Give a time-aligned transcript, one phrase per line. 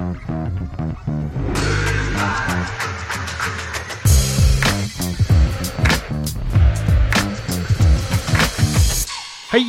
[0.00, 0.06] Hei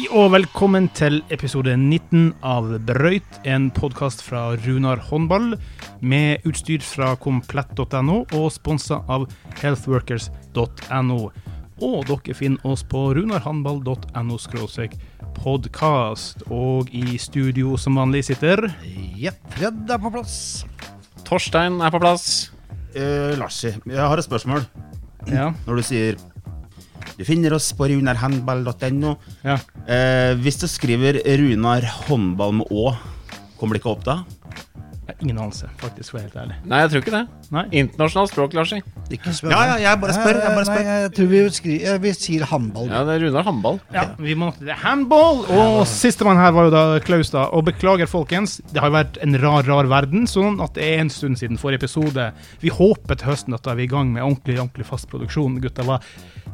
[0.07, 5.57] og velkommen til episode 19 av Brøyt, en podkast fra Runar håndball,
[5.99, 9.27] med utstyr fra komplett.no og sponsa av
[9.59, 11.19] healthworkers.no.
[11.81, 14.35] Og dere finner oss på runarhandball.no
[15.33, 16.43] podkast.
[16.53, 18.67] Og i studio som vanlig sitter
[19.17, 20.35] Jepp, Fred er på plass.
[21.25, 22.51] Torstein er på plass.
[22.93, 24.67] Eh, Larsi, jeg har et spørsmål.
[25.31, 25.51] Ja.
[25.65, 26.21] Når du sier
[27.17, 29.15] du finner oss på runarhandball.no.
[29.45, 29.57] ja.
[29.89, 32.93] Eh, hvis du skriver Runar håndball med Å,
[33.57, 34.19] kommer det ikke opp da?
[35.11, 36.57] Jeg har Ingen anelse, faktisk, for å være helt ærlig.
[36.71, 37.49] Nei, jeg tror ikke det.
[37.51, 37.63] Nei.
[37.81, 38.77] Internasjonalt språk, Larsi.
[39.11, 40.85] Ikke spør Ja, ja, jeg bare spør, jeg bare spør.
[40.87, 42.87] Nei, jeg tror vi, skri, vi sier håndball.
[42.87, 43.81] Ja, det er Runar håndball.
[43.91, 44.71] Ja, vi må til.
[44.85, 45.43] Handball!
[45.51, 47.49] Og sistemann her var jo da Klaus, da.
[47.51, 48.59] Og beklager, folkens.
[48.71, 51.59] Det har jo vært en rar, rar verden, sånn at det er en stund siden
[51.59, 52.29] forrige episode.
[52.63, 55.59] Vi håper til høsten at da er vi i gang med ordentlig, ordentlig fast produksjon.
[55.65, 55.99] Gutta, hva,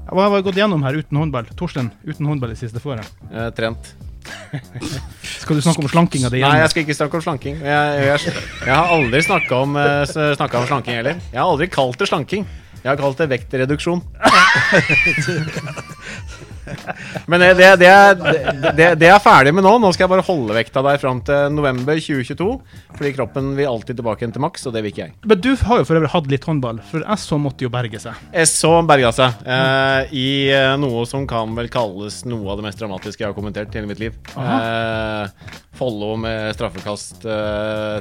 [0.10, 1.54] har vi gått gjennom her uten håndball?
[1.60, 3.06] Torsten, uten håndball i siste fore.
[3.30, 3.94] Eh, trent.
[5.42, 7.60] Skal du snakke om slankinga di Nei, jeg skal ikke snakke om slanking.
[7.62, 8.34] Jeg, jeg,
[8.66, 11.22] jeg har aldri snakka om, eh, om slanking heller.
[11.32, 12.48] Jeg har aldri kalt det slanking.
[12.84, 14.04] Jeg har kalt det vektreduksjon.
[17.32, 19.74] Men det, det, det, er- det, er ferdig med nå.
[19.82, 22.48] Nå skal jeg bare holde vekta der fram til november 2022.
[22.98, 25.16] Fordi kroppen vil alltid tilbake igjen til maks, og det vil ikke jeg.
[25.30, 28.26] Men du har jo for øvrig hatt litt håndball, for SO måtte jo berge seg.
[28.50, 32.82] Så berga seg eh, i eh, noe som kan vel kalles noe av det mest
[32.82, 34.18] dramatiske jeg har kommentert i hele mitt liv.
[34.38, 38.00] Eh, Follo med straffekast eh,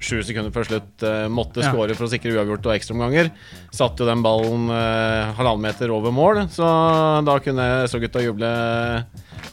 [0.00, 1.02] sju sekunder før slutt.
[1.02, 1.72] eh, måtte Ja.
[1.72, 3.30] skåre for å sikre uavgjort og ekstraomganger.
[3.74, 9.04] Satte jo den ballen eh, halvannen meter over mål, så da kunne så-gutta juble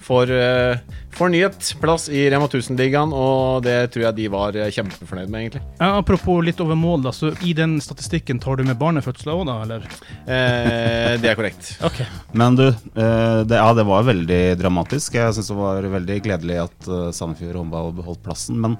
[0.06, 0.78] for eh,
[1.16, 5.62] fornyet plass i Rema 1000-ligaen, og det tror jeg de var eh, kjempefornøyd med, egentlig.
[5.80, 7.14] Ja, apropos litt over mål, da.
[7.16, 9.88] Så i den statistikken tar du med barnefødsler òg, da, eller?
[10.30, 11.72] Eh, det er korrekt.
[11.88, 12.04] OK.
[12.38, 15.17] Men du, eh, det, ja, det var veldig dramatisk.
[15.17, 18.60] Jeg syns det var veldig gledelig at uh, Sandefjord håndball beholdt plassen.
[18.61, 18.78] Men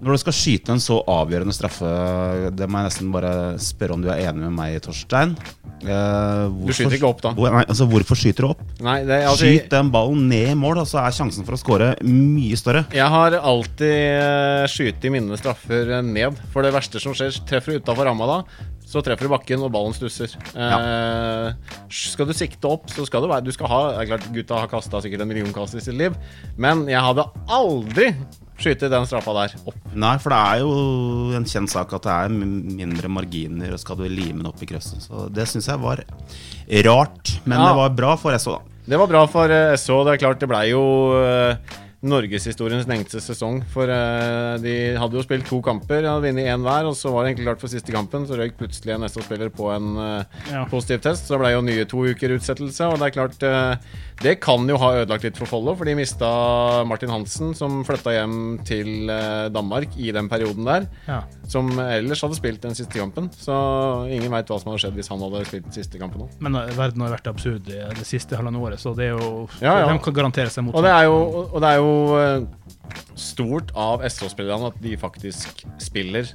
[0.00, 1.88] når du skal skyte en så avgjørende straffe,
[2.56, 5.34] det må jeg nesten bare spørre om du er enig med meg, Torstein.
[5.80, 7.32] Eh, Du skyter ikke opp, da.
[7.36, 8.64] Hvor, nei, altså, hvorfor skyter du opp?
[8.84, 11.92] Nei, det, altså, Skyt den ballen ned i mål, så er sjansen for å skåre
[12.06, 12.86] mye større.
[12.96, 13.94] Jeg har alltid
[14.24, 16.40] uh, skutt mine straffer eh, ned.
[16.54, 18.38] For det verste som skjer, treffer du utafor ramma da,
[18.90, 20.32] så treffer du bakken, og ballen stusser.
[20.56, 24.30] Eh, skal du sikte opp, så skal du være Du skal ha det er klart
[24.34, 26.16] Gutta har kasta sikkert en million kast i sitt liv,
[26.60, 28.10] men jeg hadde aldri
[28.60, 29.76] skutt den straffa der opp.
[29.94, 30.72] Nei, for det er jo
[31.36, 34.68] en kjent sak at det er mindre marginer, og skal du lime den opp i
[34.70, 35.00] krøssen.
[35.02, 36.04] Så det syns jeg var
[36.86, 37.68] rart, men Ja.
[37.68, 38.60] det var bra for SO, da.
[38.90, 40.04] Det var bra for SH SO.
[40.04, 40.82] Det er klart, det blei jo
[41.14, 41.54] uh,
[42.02, 43.60] norgeshistoriens lengste sesong.
[43.68, 47.24] For eh, de hadde jo spilt to kamper, hadde vunnet én hver, og så var
[47.26, 48.24] det egentlig klart for siste kampen.
[48.28, 50.64] Så røyk plutselig en SO-spiller på en eh, Ja.
[50.70, 51.26] positiv test.
[51.28, 52.88] Så det blei jo nye to uker utsettelse.
[52.88, 53.76] Og det er klart, eh,
[54.20, 56.28] det kan jo ha ødelagt litt for Follo, for de mista
[56.88, 58.34] Martin Hansen, som flytta hjem
[58.68, 60.84] til eh, Danmark i den perioden der.
[61.06, 61.22] Ja.
[61.48, 63.30] Som ellers hadde spilt den siste kampen.
[63.32, 63.54] Så
[64.12, 66.36] ingen veit hva som hadde skjedd hvis han hadde spilt den siste kampen òg.
[66.44, 69.32] Men eh, verden har vært absurd det, det siste halvannet året, så det er jo
[69.62, 69.88] Ja, ja.
[69.88, 71.16] De kan garantere seg mot Og det er jo,
[71.48, 76.28] og det er jo eh, stort av SO-spillerne at de faktisk spiller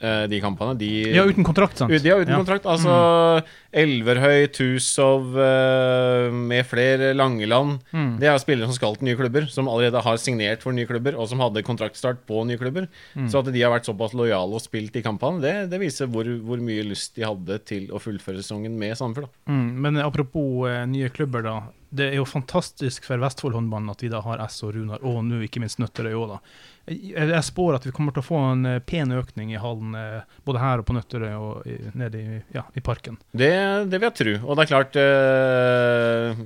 [0.00, 0.76] de kampene.
[0.78, 1.90] De, Ja, uten kontrakt, sant?
[1.90, 2.40] De er uten Ja.
[2.42, 2.64] kontrakt.
[2.66, 3.42] Altså
[3.74, 7.80] Elverhøy, Tusov eh, med flere, Langeland.
[7.92, 8.18] Mm.
[8.20, 11.16] Det er spillere som skal til nye klubber, som allerede har signert for nye klubber,
[11.18, 12.86] og som hadde kontraktstart på nye klubber.
[13.16, 13.28] Mm.
[13.32, 16.28] Så at de har vært såpass lojale og spilt i kampene, det, det viser hvor,
[16.46, 19.32] hvor mye lyst de hadde til å fullføre sesongen med Sandefjord.
[19.50, 21.56] Mm, men apropos eh, nye klubber, da.
[21.94, 25.20] Det er jo fantastisk for Vestfold håndballen at de da har S og Runar, og
[25.26, 26.40] nå ikke minst Nøtterøy òg, da.
[26.84, 29.94] Jeg, jeg spår at vi kommer til å få en eh, pen økning i hallen,
[29.96, 33.16] eh, både her og på Nøtterøy og i, nede i, ja, i parken.
[33.32, 33.50] Det,
[33.88, 34.34] det vil jeg tro.
[34.44, 36.42] Og det er klart eh,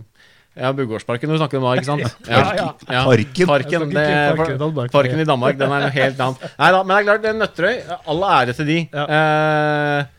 [0.58, 2.06] Ja, Bugårdsparken du snakker om da, ikke sant?
[2.30, 3.02] Ja, ja, ja.
[3.08, 3.50] Parken.
[3.50, 4.04] Parken, det,
[4.38, 4.92] Parken i Danmark.
[4.94, 6.46] parken i Danmark, den er noe helt annet.
[6.62, 7.82] Nei da, men det er klart, er Nøtterøy,
[8.14, 8.78] all ære til de.
[8.94, 10.14] Eh,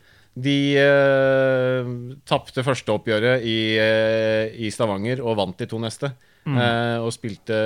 [0.45, 1.89] de eh,
[2.29, 6.11] tapte første oppgjøret i, eh, i Stavanger og vant de to neste.
[6.47, 6.55] Mm.
[6.57, 7.57] Eh, og spilte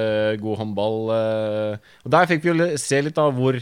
[0.42, 1.00] god håndball.
[1.16, 1.78] eh.
[2.04, 3.60] og der fikk vi jo se litt av hvor,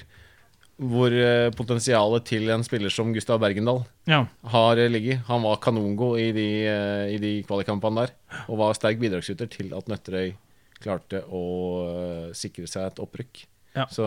[0.81, 4.23] hvor eh, potensialet til en spiller som Gustav Bergendal Ja.
[4.53, 5.25] har eh, ligget.
[5.27, 6.47] Han var kanongod i de,
[7.13, 8.15] i de kvalikkampene der,
[8.47, 10.33] og var sterk bidragsyter til at Nøtterøy
[10.81, 11.43] klarte å
[12.33, 13.43] sikre seg et opprykk.
[13.75, 13.85] Ja.
[13.87, 14.03] Så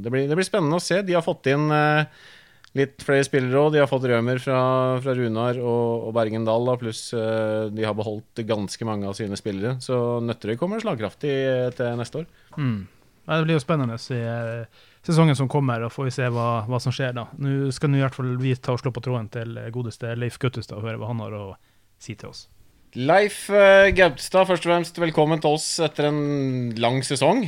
[0.00, 1.00] det blir, det blir spennende å se.
[1.04, 2.04] De har fått inn eh,
[2.76, 3.70] litt flere spillere òg.
[3.74, 4.58] De har fått Rømer fra,
[5.02, 9.38] fra Runar og, og Bergendal, da, pluss eh, de har beholdt ganske mange av sine
[9.38, 9.76] spillere.
[9.84, 12.28] Så Nøtterøy kommer slagkraftig eh, til neste år.
[12.58, 12.84] Mm.
[13.26, 16.82] Det blir jo spennende i eh, sesongen som kommer, og får vi se hva, hva
[16.82, 17.28] som skjer da.
[17.42, 20.38] Nå skal nå i hvert fall vi ta og slå på tråden til godeste Leif
[20.42, 21.46] Guttestad og høre hva han har å
[22.02, 22.46] si til oss.
[22.96, 23.46] Leif
[23.92, 27.42] Gaupstad, først og fremst velkommen til oss etter en lang sesong.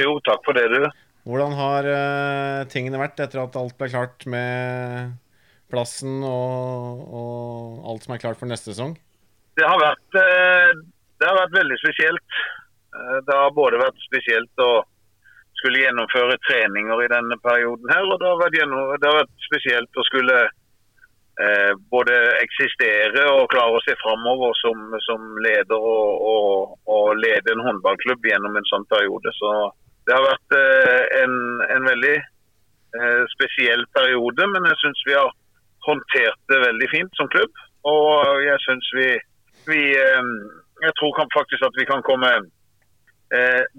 [0.00, 0.90] Jo, takk for det, du.
[1.28, 5.18] Hvordan har uh, tingene vært etter at alt ble klart med
[5.70, 8.96] plassen og, og, alt som er klart for neste sesong?
[9.58, 10.80] Det har vært, uh,
[11.20, 12.40] det har vært veldig spesielt.
[13.26, 14.70] Det har både vært spesielt å
[15.60, 19.44] skulle gjennomføre treninger i denne perioden her, og det har vært, gjennom, det har vært
[19.44, 26.24] spesielt å skulle eh, både eksistere og klare å se framover som, som, leder og,
[26.32, 29.34] og, og, lede en håndballklubb gjennom en sånn periode.
[29.36, 29.52] Så
[30.06, 31.34] det har vært eh, en,
[31.76, 35.34] en, veldig eh, spesiell periode, men jeg syns vi har
[35.86, 37.52] håndtert det veldig fint som klubb.
[37.88, 39.10] Og jeg syns vi,
[39.68, 40.32] vi eh,
[40.84, 42.32] Jeg tror faktisk at vi kan komme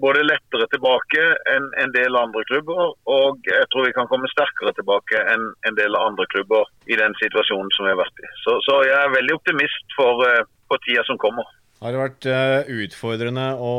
[0.00, 1.22] både lettere tilbake
[1.52, 5.76] enn en del andre klubber, og jeg tror vi kan komme sterkere tilbake enn en
[5.76, 8.30] del andre klubber i den situasjonen som vi har vært i.
[8.46, 10.24] Så, så jeg er veldig optimist for,
[10.72, 11.44] for tida som kommer.
[11.82, 13.72] Har det vært uh, utfordrende å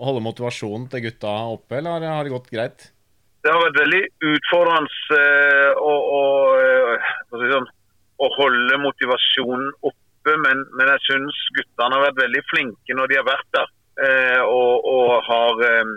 [0.00, 2.88] holde motivasjonen til gutta oppe, eller har det gått greit?
[3.44, 6.22] Det har vært veldig utfordrende uh, å, å,
[6.96, 7.68] uh, sånn,
[8.16, 13.20] å, holde motivasjonen oppe, men, men jeg syns guttene har vært veldig flinke når de
[13.20, 13.70] har vært der.
[14.00, 15.90] Eh, og, og, har eh,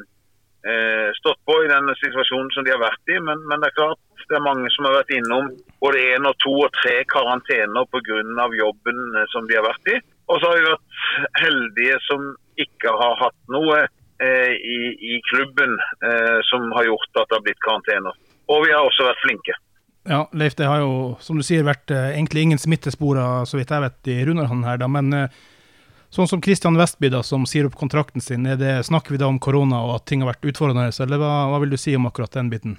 [0.67, 3.19] eh, stått på i den situasjonen som de har vært i.
[3.23, 5.51] Men, men, det er klart det er mange som har vært innom
[5.83, 8.47] både én og to og tre karantener pga.
[8.57, 9.99] jobben som de har vært i.
[10.31, 12.25] Og så har vi vært heldige som
[12.61, 15.75] ikke har hatt noe eh, i, i, klubben
[16.05, 18.21] eh, som har gjort at det har blitt karantener.
[18.49, 19.57] Og vi har også vært flinke.
[20.05, 23.19] Ja, Leif, det har jo som du sier vært eh, egentlig ingen smittespor
[23.49, 24.89] så vidt jeg vet i Runarhallen her, da.
[24.89, 25.29] Men
[26.15, 29.27] Sånn som Kristian Vestby, da, som sier opp kontrakten sin, er det, snakker vi da
[29.27, 32.07] om korona og at ting har vært utfordrende, eller hva, hva, vil du si om
[32.07, 32.77] akkurat den biten?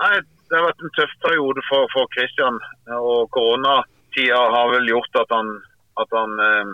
[0.00, 0.14] Nei,
[0.48, 2.56] Det har vært en tøff periode for, for Kristian.
[2.92, 5.52] Og koronatida har vel gjort at han,
[6.02, 6.72] at han eh,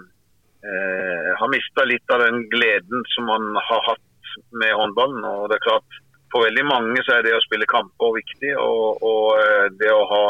[0.69, 5.25] eh, har mista litt av den gleden som han har hatt med håndballen.
[5.25, 6.03] og det er klart,
[6.33, 8.53] For veldig mange så er det å spille kamper viktig.
[8.61, 10.25] Og, og eh, det å ha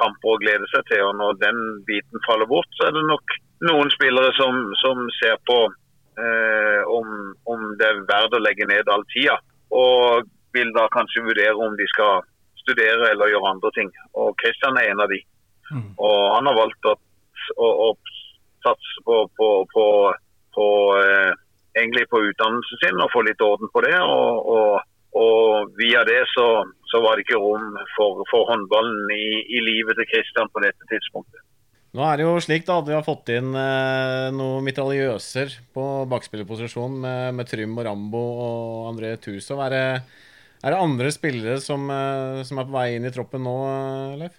[0.00, 1.02] kamper å glede seg til.
[1.08, 5.38] og Når den biten faller bort, så er det nok noen spillere som, som ser
[5.48, 9.38] på eh, om, om, det er verdt å legge ned all tida.
[9.74, 12.22] Og vil da kanskje vurdere om de skal
[12.62, 13.90] studere eller gjøre andre ting.
[14.14, 15.20] Og Kristian er en av de.
[15.72, 15.90] Mm.
[15.98, 16.94] Og han har valgt å,
[17.58, 17.88] å, å
[18.64, 19.86] satse på, på, på,
[20.56, 20.66] på
[20.98, 21.30] eh,
[21.78, 23.94] egentlig på utdannelsen sin og få litt orden på det.
[24.00, 24.90] Og, og,
[25.20, 26.48] og via det så,
[26.90, 29.26] så, var det ikke rom for, for håndballen i,
[29.58, 31.42] i livet til Kristian på dette tidspunktet.
[31.94, 35.84] Nå er det jo slik da at vi har fått inn eh, noen mitraljøser på
[36.10, 39.62] bakspillerposisjon med, med, Trym og Rambo og André Tusov.
[39.68, 40.02] Er
[40.64, 44.16] er det andre spillere som, eh, som, er på vei inn i troppen nå, eh,
[44.22, 44.38] Leif?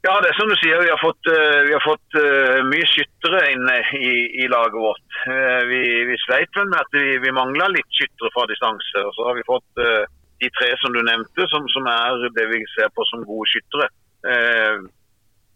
[0.00, 0.80] Ja, det er som du sier.
[0.80, 4.12] Vi har fått, uh, vi har fått uh, mye skyttere inne i,
[4.44, 5.18] i laget vårt.
[5.28, 9.04] Uh, vi, vi, sleit vel med at vi, vi mangla litt skyttere fra distanse.
[9.04, 9.84] Og så har vi fått
[10.40, 13.90] de tre som du nevnte, som, som, er det vi ser på som gode skyttere.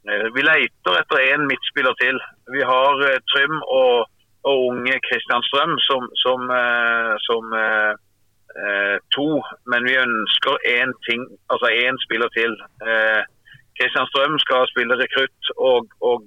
[0.04, 2.18] Eh, vi leter etter én midtspiller til.
[2.52, 4.10] Vi har eh, Trym og,
[4.44, 9.28] og unge Kristian Strøm som, som, eh, som eh, to,
[9.72, 12.52] men vi ønsker én ting, altså én spiller til.
[13.78, 16.24] Kristian Strøm skal spille rekrutt og, og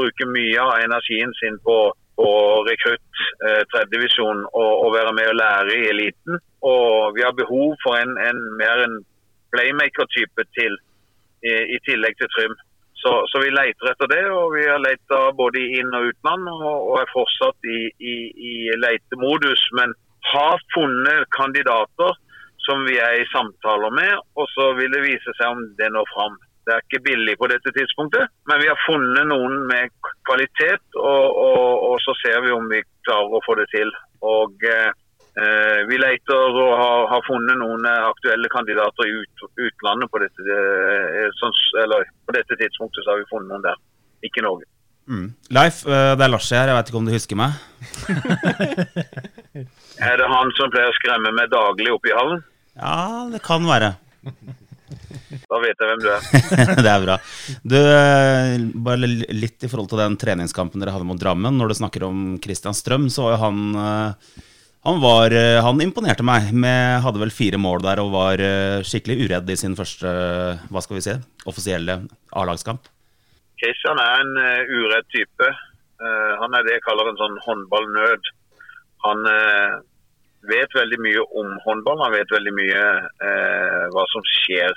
[0.00, 1.76] bruke mye av energien sin på,
[2.20, 2.30] på
[2.68, 6.40] rekrutt, eh, tredjedivisjon og, og, være med og lære i eliten.
[6.72, 8.98] Og vi har behov for en, en mer en
[9.54, 10.76] playmaker-type til,
[11.44, 12.56] i, i, tillegg til Trym.
[13.00, 16.74] Så, så, vi leter etter det, og vi har leta både inn- og utland og,
[16.90, 17.80] og er fortsatt i,
[18.12, 18.16] i,
[18.50, 18.54] i
[18.84, 19.62] letemodus.
[19.78, 19.94] Men
[20.34, 22.18] har funnet kandidater
[22.70, 26.08] som vi er i samtaler med, og så vil det vise seg om det når
[26.14, 26.38] fram.
[26.64, 29.90] Det er ikke billig på dette tidspunktet, men vi har funnet noen med
[30.28, 33.90] kvalitet, og, og, og så ser vi om vi klarer å få det til.
[34.30, 34.92] Og eh,
[35.38, 40.18] Eh, vi leter og har, har, funnet noen eh, aktuelle kandidater i ut, utlandet på
[40.18, 43.04] dette, eh, sånn, eller, på dette tidspunktet.
[43.04, 43.78] så har vi funnet noen der,
[44.26, 44.66] ikke Norge.
[45.10, 45.28] Mm.
[45.54, 46.70] Leif, det er Lars her.
[46.70, 47.56] Jeg vet ikke om du husker meg?
[50.10, 52.42] er det han som pleier å skremme meg daglig oppe i hallen?
[52.78, 53.94] Ja, det kan være.
[55.30, 56.28] Da vet jeg hvem du er.
[56.84, 57.16] det er bra.
[57.62, 57.76] Du,
[58.84, 61.58] bare litt i forhold til den treningskampen dere hadde mot Drammen.
[61.58, 63.60] Når du snakker om Christian Strøm, så var jo han
[64.80, 66.52] han, var, eh, han imponerte meg.
[66.56, 70.08] Med, hadde vel fire mål der og var eh, skikkelig uredd i sin første
[70.72, 71.16] hva skal vi si,
[71.50, 72.00] offisielle
[72.32, 72.88] A-lagskamp.
[73.60, 74.32] Kristian er en
[74.72, 75.50] uredd type.
[76.00, 78.28] Han er det jeg kaller en sånn håndballnød.
[79.04, 79.26] Han,
[80.48, 82.00] vet veldig mye om håndball.
[82.04, 82.84] Han vet veldig mye
[83.26, 84.72] eh, hva som skjer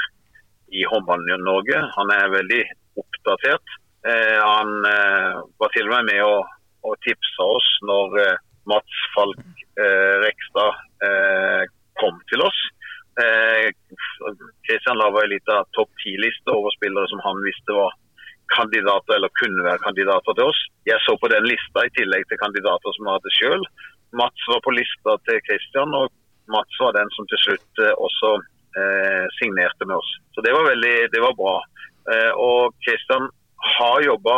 [0.74, 1.79] i håndballen i Norge.
[1.98, 2.62] Han er veldig
[3.00, 3.77] oppdatert.
[4.08, 6.41] Eh, han eh, var til og med med å,
[6.84, 9.43] å tipse oss når eh, Mats Falk
[9.79, 11.63] eh, Rekstad eh,
[12.00, 12.62] kom til oss.
[13.13, 17.93] Kristian la ei lita topp ti-liste over spillere som han visste var
[18.50, 20.62] kandidater eller kunne være kandidater til oss.
[20.89, 23.67] Jeg så på den lista i tillegg til kandidater som vi hadde sjøl.
[24.22, 26.12] Mats var på lista til Kristian, og
[26.53, 28.34] Mats var den som til slutt eh, også
[28.79, 30.12] eh, signerte med oss.
[30.36, 31.55] Så det var veldig det var bra.
[32.13, 33.29] Eh, og Kristian
[33.77, 34.38] har jobba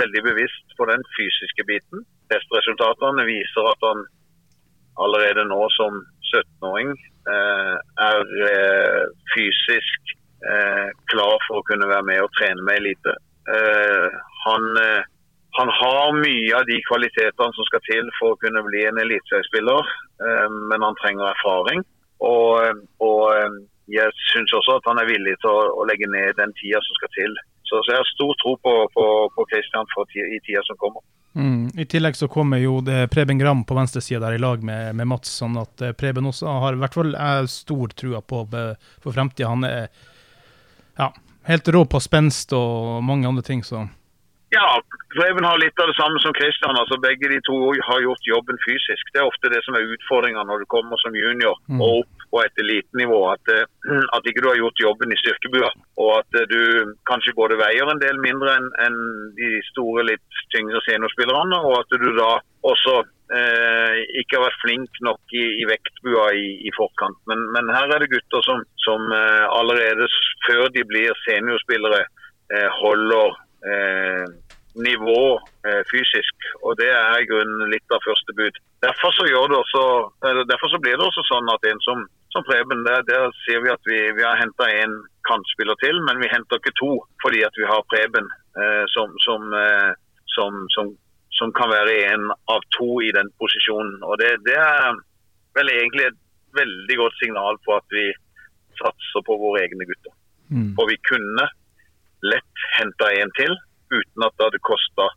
[0.00, 2.06] veldig bevisst på den fysiske biten.
[2.30, 4.04] Testresultatene viser at han
[5.04, 6.92] allerede nå som 17-åring
[7.34, 7.76] eh,
[8.10, 10.14] er eh, fysisk
[10.46, 13.16] eh, klar for å kunne være med og trene med elite.
[14.44, 14.64] han
[15.58, 19.92] han har mye av de kvalitetene som skal til for å kunne bli en eliteseriespiller,
[20.22, 21.82] eh, men han trenger erfaring.
[22.22, 23.56] Og, og eh,
[23.90, 27.00] jeg syns også at han er villig til å, å, legge ned den tida som
[27.00, 27.38] skal til.
[27.66, 31.02] Så, så jeg har stor tro på, på, på Christian tida, i tida som kommer.
[31.34, 31.70] Mm.
[31.78, 32.80] I tillegg så kommer jo
[33.10, 36.30] Preben Gram på venstre side der i lag med, med, Mats, sånn at eh, Preben
[36.30, 37.14] også har i hvert fall
[37.50, 39.50] stor trua på for fremtida.
[39.50, 39.88] Han er
[40.98, 41.10] ja,
[41.50, 43.66] helt rå på spenst og mange andre ting.
[43.66, 43.88] så
[44.50, 44.82] ja,
[45.14, 46.78] Preben har litt av det samme som Kristian.
[46.78, 49.12] altså Begge de to har gjort jobben fysisk.
[49.12, 51.78] Det er ofte det som er utfordringa når du kommer som junior mm.
[51.78, 53.20] og opp på et elitenivå.
[53.30, 55.70] At, eh, at ikke du har gjort jobben i styrkebua.
[56.02, 58.98] Og at eh, du kanskje både veier en del mindre enn en
[59.38, 61.60] de store, litt tyngre seniorspillerne.
[61.70, 62.32] Og at du da
[62.66, 62.96] også
[63.34, 67.18] eh, ikke har vært flink nok i, i vektbua i, i forkant.
[67.30, 70.10] Men, men, her er det gutter som, som eh, allerede
[70.48, 72.02] før de blir seniorspillere,
[72.54, 74.26] eh, holder eh,
[74.74, 76.36] nivå eh, fysisk.
[76.62, 78.58] Og det er i grunnen litt av første bud.
[78.84, 79.26] Derfor så,
[79.62, 79.82] også,
[80.52, 83.72] derfor så blir det også sånn at en som, som Preben, der, der sier vi
[83.72, 84.96] at vi, vi har henta en
[85.28, 86.92] kantspiller til, men vi henter ikke to
[87.24, 89.92] fordi at vi har Preben eh, som, som, eh,
[90.36, 94.00] som, som, kan være en av to i den posisjonen.
[94.06, 94.98] Og det, det er
[95.58, 96.18] vel egentlig et
[96.56, 98.10] veldig godt signal på at vi
[98.80, 100.14] satser på våre egne gutter.
[100.50, 100.72] Mm.
[100.76, 101.46] For vi kunne
[102.26, 103.56] lett henta en til
[103.90, 105.08] uten at det hadde kosta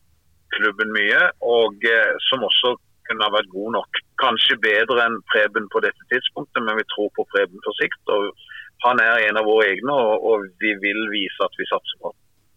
[0.54, 2.76] klubben mye, og eh, som også
[3.08, 4.02] kunne ha vært god nok.
[4.22, 8.02] Kanskje bedre enn Preben på dette tidspunktet, men vi tror på Preben på sikt.
[8.14, 8.32] og
[8.86, 12.14] Han er en av våre egne, og, og vi vil vise at vi satser på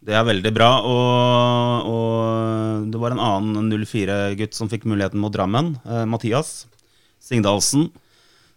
[0.07, 0.71] det er veldig bra.
[0.87, 5.75] Og, og det var en annen 04-gutt som fikk muligheten mot Drammen.
[5.83, 6.69] Eh, Mathias
[7.23, 7.89] Singdalsen.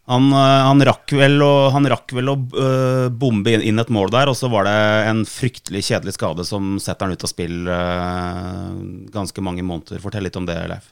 [0.10, 4.32] Han, eh, han, rakk vel å, rakk vel å uh, bombe inn, et mål der,
[4.32, 8.74] og så var det en fryktelig kjedelig skade som setter han ut av spill uh,
[9.14, 10.02] ganske mange måneder.
[10.02, 10.90] Fortell litt om det, Leif.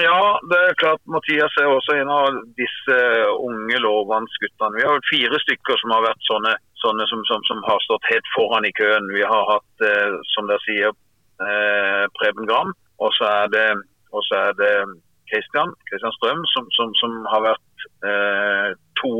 [0.00, 2.96] Ja, det er klart Mathias er også en av disse
[3.36, 4.80] unge, lovende guttene.
[4.80, 8.32] Vi har fire stykker som har vært sånne, sånne som, som, som, har stått helt
[8.32, 9.12] foran i køen.
[9.12, 11.00] Vi har hatt, uh, som dere sier,
[12.14, 12.70] Preben Gram,
[13.02, 13.62] og så er det,
[14.38, 14.74] er det
[15.30, 16.68] Christian, Christian Strøm, som,
[17.00, 17.64] som, har vært
[19.00, 19.12] to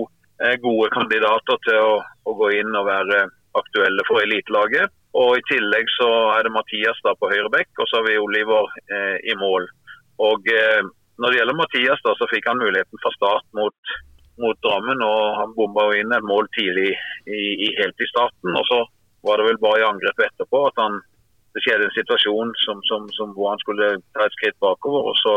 [0.42, 3.24] eh, gode kandidater til å, å, gå inn og være
[3.58, 4.92] aktuelle for elitelaget.
[5.14, 8.18] Og I tillegg så er det Mathias da på høyre bekk, og så har vi
[8.18, 9.68] Oliver eh, i mål.
[10.24, 10.82] Og eh,
[11.22, 13.94] Når det gjelder Mathias, da, så fikk han muligheten fra start mot,
[14.42, 15.02] mot Drammen.
[15.06, 18.50] og Han bomba inn et mål tidlig i, i, helt i starten.
[18.58, 18.80] og Så
[19.22, 20.98] var det vel bare i angrepet etterpå at han,
[21.54, 25.12] det skjedde en situasjon som, som, som hvor han skulle ta et skritt bakover.
[25.12, 25.36] og så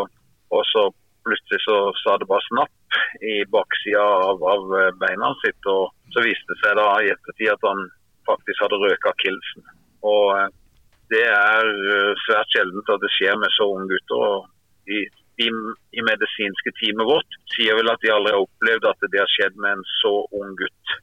[0.55, 0.87] og så
[1.27, 5.69] plutselig så sa det bare snapp i baksida av, av, eh, beina sitt.
[5.73, 7.83] Og så viste det seg da i ettertid at han
[8.29, 9.67] faktisk hadde røka akillesen.
[10.07, 10.49] Og eh,
[11.13, 14.27] det er eh, svært sjeldent at det skjer med så unge gutter.
[14.31, 14.53] og
[14.87, 15.03] de,
[15.37, 15.47] i,
[15.99, 19.59] i medisinske teamet vårt sier vel at de aldri har opplevd at det har skjedd
[19.61, 20.93] med en så ung gutt.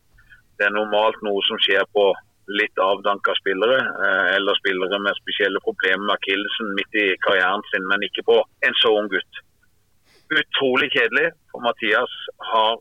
[0.59, 2.09] Det er normalt noe som skjer på
[2.59, 3.77] litt avdanka spillere,
[4.35, 8.77] eller spillere med spesielle problemer med akillesen midt i karrieren sin, men ikke på en
[8.83, 9.44] så ung gutt.
[10.33, 12.13] Utrolig kjedelig, for Mathias
[12.53, 12.79] har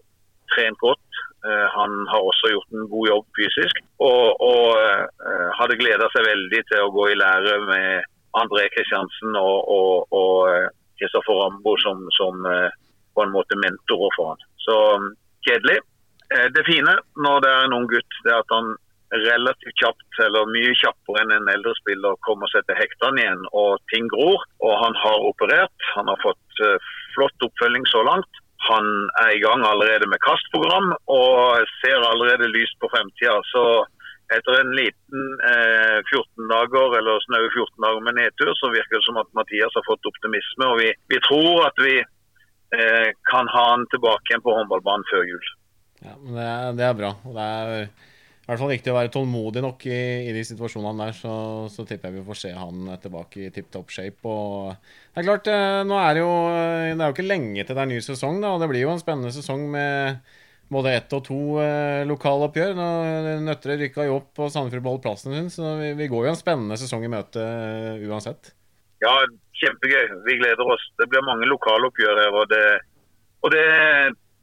[0.56, 1.22] trent godt.
[1.48, 6.28] Eh, han har også gjort en god jobb fysisk, og, og uh, hadde gleda seg
[6.28, 8.08] veldig til å gå i lære med
[8.40, 10.16] André Kristiansen og,
[11.00, 14.44] Kristoffer Rambo som, som på en måte mentorer for han.
[14.64, 15.10] Så um,
[15.48, 15.82] kjedelig.
[16.56, 16.94] Det fine
[17.26, 18.72] når det er en ung gutt, det er at han
[19.14, 23.44] relativt kjapt, eller mye kjappere enn en eldre spiller, kommer seg til hektene igjen.
[23.52, 24.42] Og ting gror.
[24.66, 25.90] Og han har operert.
[25.98, 26.64] Han har fått
[27.16, 28.42] flott oppfølging så langt.
[28.70, 28.86] Han
[29.26, 33.36] er i gang allerede med kastprogram og ser allerede lyst på fremtida.
[33.52, 33.64] Så
[34.32, 39.08] etter en liten eh, 14 dager eller snaue 14 dager med nedtur, så virker det
[39.08, 40.70] som at Mathias har fått optimisme.
[40.72, 45.28] og Vi, vi tror at vi eh, kan ha han tilbake igjen på håndballbanen før
[45.28, 45.52] jul.
[46.04, 47.12] Ja, men det er, det er bra.
[47.36, 47.86] Det er
[48.44, 51.16] i hvert fall viktig å være tålmodig nok i, i de situasjonene der.
[51.16, 51.34] Så,
[51.72, 54.20] så tipper jeg vi får se han tilbake i tipp topp shape.
[54.28, 57.78] Og det er klart, eh, nå er det jo Det er jo ikke lenge til
[57.78, 58.52] det er ny sesong, da.
[58.52, 60.20] Og det blir jo en spennende sesong med
[60.74, 62.74] både ett og to eh, lokaloppgjør.
[62.76, 62.90] Nå
[63.46, 66.42] Nøtterøy rykka jo opp og Sandefjord beholdt plassen sin, så vi, vi går jo en
[66.42, 68.52] spennende sesong i møte uh, uansett.
[69.04, 69.14] Ja,
[69.62, 70.20] kjempegøy.
[70.28, 70.84] Vi gleder oss.
[71.00, 72.36] Det blir mange lokaloppgjør her.
[72.42, 72.68] og det,
[73.40, 73.64] og det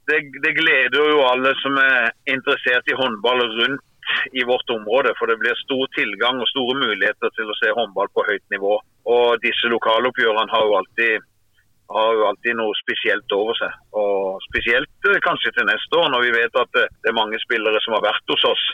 [0.09, 3.85] det, det, gleder jo alle som er interessert i håndball rundt
[4.33, 5.15] i vårt område.
[5.19, 8.79] For det blir stor tilgang og store muligheter til å se håndball på høyt nivå.
[9.15, 11.27] Og disse lokaloppgjørene har jo alltid,
[11.97, 13.77] har jo alltid noe spesielt over seg.
[14.03, 17.83] Og spesielt eh, kanskje til neste år, når vi vet at det, er mange spillere
[17.85, 18.67] som har vært hos oss,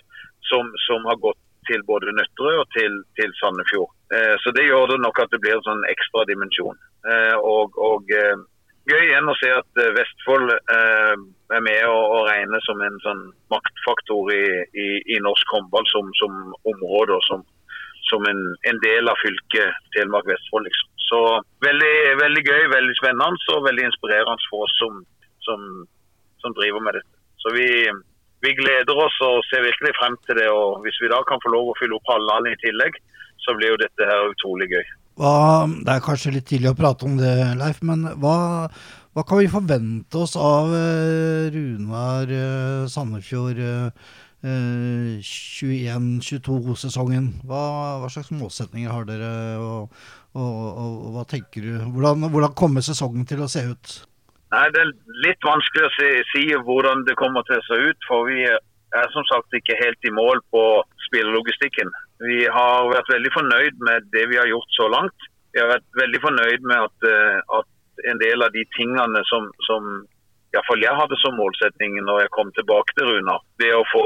[0.50, 3.90] som, som har gått til både Nøtterøy og til, til Sandefjord.
[4.14, 6.78] Eh, så det gjør det nok at det blir en sånn ekstra dimensjon.
[7.06, 8.36] Eh, og, og eh,
[8.90, 11.14] gøy igjen å se at eh, Vestfold eh,
[11.56, 14.44] er med å, å regne som en sånn maktfaktor i,
[14.78, 16.38] i, i norsk håndball som, som,
[16.70, 17.44] område og som,
[18.10, 20.68] som en, en, del av fylket Telemark-Vestfold.
[20.68, 20.92] Liksom.
[21.06, 21.20] Så
[21.66, 25.02] veldig, veldig, gøy, veldig spennende og veldig inspirerende for oss som,
[26.42, 27.12] som driver med dette.
[27.42, 27.68] Så vi,
[28.42, 30.48] vi, gleder oss og ser virkelig frem til det.
[30.50, 32.98] og Hvis vi da kan få lov å fylle opp halvhallen i tillegg,
[33.44, 34.86] så blir jo dette her utrolig gøy.
[35.16, 38.68] Hva, det er kanskje litt tidlig å prate om det, Leif, men hva,
[39.16, 43.88] hva kan vi forvente oss av uh, Runar uh, Sandefjord uh,
[44.44, 47.40] 21-22-sesongen?
[47.48, 49.88] Hva, hva, slags målsetninger har dere, og,
[50.36, 51.80] og, og, og hva tenker du?
[51.96, 54.04] Hvordan, hvordan, kommer sesongen til å se ut?
[54.52, 54.92] Nei, Det er
[55.24, 58.00] litt vanskelig å si, si hvordan det kommer til å se ut.
[58.04, 61.88] for vi er som sagt ikke helt i mål på spillelogistikken.
[62.24, 65.26] Vi har vært veldig fornøyd med det vi har gjort så langt.
[65.52, 69.48] Vi har vært veldig fornøyd med at, eh, at en del av de tingene som,
[69.68, 69.88] som
[70.54, 74.04] iallfall jeg hadde som målsetning når jeg kom tilbake til Runar, det å få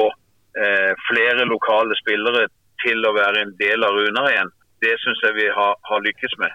[0.59, 2.49] eh, flere lokale spillere
[2.83, 6.37] til å være en del av Runar igjen, det syns jeg vi har, har lykkes
[6.43, 6.55] med.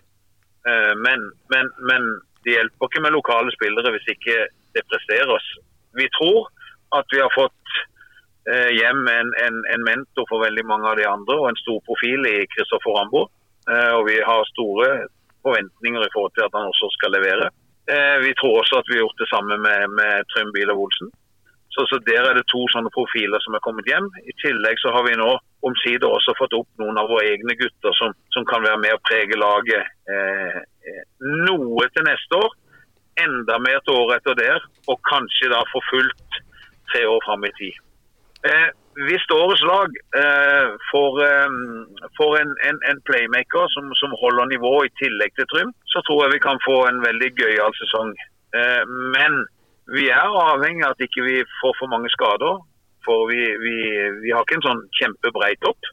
[0.68, 2.08] Eh, men, men, men,
[2.46, 4.36] det hjelper ikke med lokale spillere hvis ikke
[4.78, 5.46] det presteres.
[5.98, 6.46] Vi tror
[6.94, 7.78] at vi har fått
[8.46, 12.28] hjem en, en, en, mentor for veldig mange av de andre, og en stor profil
[12.30, 13.24] i Kristoffer Rambo.
[13.72, 14.90] Eh, og vi har store
[15.46, 17.50] forventninger i forhold til at han også skal levere.
[17.94, 21.10] Eh, vi tror også at vi har gjort det samme med, med Trym Biler Olsen.
[21.74, 24.08] Så, så, Der er det to sånne profiler som er kommet hjem.
[24.32, 25.32] I tillegg så har vi nå
[25.68, 29.02] omsider også fått opp noen av våre egne gutter som, som kan være med å
[29.10, 30.62] prege laget eh,
[31.50, 32.54] noe til neste år.
[33.26, 36.40] Enda mer til året etter der, og kanskje da for fullt
[36.94, 37.85] tre år fram i tid.
[38.46, 38.70] Eh,
[39.08, 39.90] hvis årets lag
[40.22, 41.56] eh, får, eh,
[42.18, 46.24] får en, en, en, playmaker som, som, holder nivå i tillegg til Trym, så tror
[46.24, 48.14] jeg vi kan få en veldig gøyal sesong.
[48.60, 48.84] Eh,
[49.16, 49.44] men
[49.98, 52.64] vi er avhengig av at ikke vi ikke får for mange skader.
[53.06, 53.76] For vi, vi,
[54.24, 55.92] vi har ikke en sånn kjempebrei topp.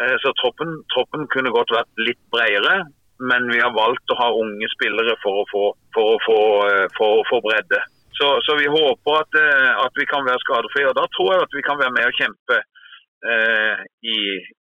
[0.00, 2.82] Eh, så troppen, troppen, kunne godt vært litt bredere.
[3.22, 6.86] Men vi har valgt å ha unge spillere for å få, for å få, eh,
[6.98, 7.80] for å få bredde.
[8.18, 10.88] Så, så vi håper at, eh, at, vi kan være skadefrie.
[10.90, 12.60] og Da tror jeg at vi kan være med og kjempe
[13.30, 13.82] eh,
[14.14, 14.18] i,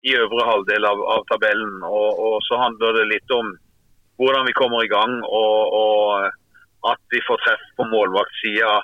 [0.08, 1.82] i, øvre halvdel av, av tabellen.
[1.82, 3.50] Og, og, så handler det litt om
[4.20, 8.78] hvordan vi kommer i gang, og, og at vi får treff på målvaktsida.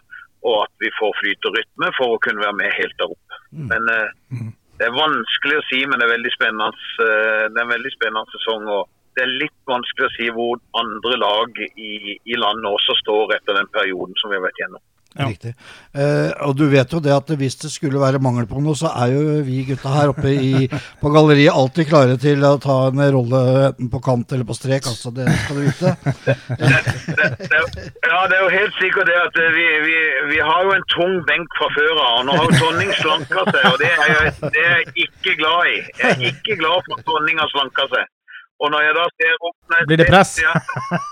[0.46, 3.38] Og at vi får flyt og rytme for å kunne være med helt der oppe.
[3.50, 3.66] Mm.
[3.72, 4.54] Men eh, mm.
[4.76, 6.66] Det er vanskelig å si, men det er veldig spennende,
[7.00, 8.66] eh, det er en veldig spennende sesong.
[8.68, 8.82] og
[9.16, 13.56] det er litt vanskelig å si hvor andre lag i, i landet også står etter
[13.56, 14.82] den perioden som vi har vært gjennom.
[15.16, 15.30] Ja.
[15.30, 15.54] Riktig.
[15.96, 18.90] Eh, og du vet jo det at hvis det skulle være mangel på noe, så
[19.00, 20.66] er jo vi gutta her oppe i,
[21.00, 24.84] på galleriet alltid klare til å ta en rolle enten på kant eller på strek.
[24.90, 25.94] altså Det skal du vite.
[26.28, 26.36] det,
[27.16, 27.62] det, det,
[28.04, 29.96] ja, det er jo helt sikkert det at vi, vi,
[30.34, 32.18] vi har jo en tung benk fra før av.
[32.28, 35.72] Nå har jo Tonning slanka seg, og det er jeg, det er jeg ikke glad
[35.72, 35.80] i.
[36.02, 38.12] Jeg er ikke glad for at Tonning har slanka seg.
[38.64, 40.30] Og når jeg da ser opp nei, Blir det press?
[40.40, 40.52] Ja,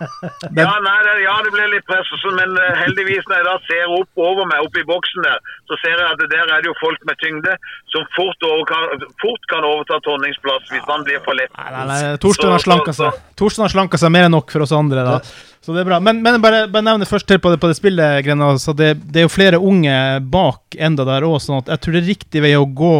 [0.62, 2.08] ja, nei, det, ja, det blir litt press.
[2.38, 5.78] Men uh, heldigvis, når jeg da ser opp over meg, oppe i boksen der, så
[5.82, 7.56] ser jeg at der er det jo folk med tyngde
[7.92, 11.52] som fort, kan, fort kan overta Tonnings plass hvis han blir for lett.
[11.58, 12.14] Nei, nei, nei.
[12.22, 13.20] Torstein har slanka seg.
[13.36, 15.04] Torstein har slanka seg mer enn nok for oss andre.
[15.04, 15.18] da.
[15.64, 15.96] Så det er bra.
[16.00, 18.50] Men, men bare, bare nevne først til på det, på det spillet, Grena.
[18.60, 21.96] Så det, det, er jo flere unge bak enda der òg, sånn at jeg tror
[21.96, 22.96] det er riktig vei å gå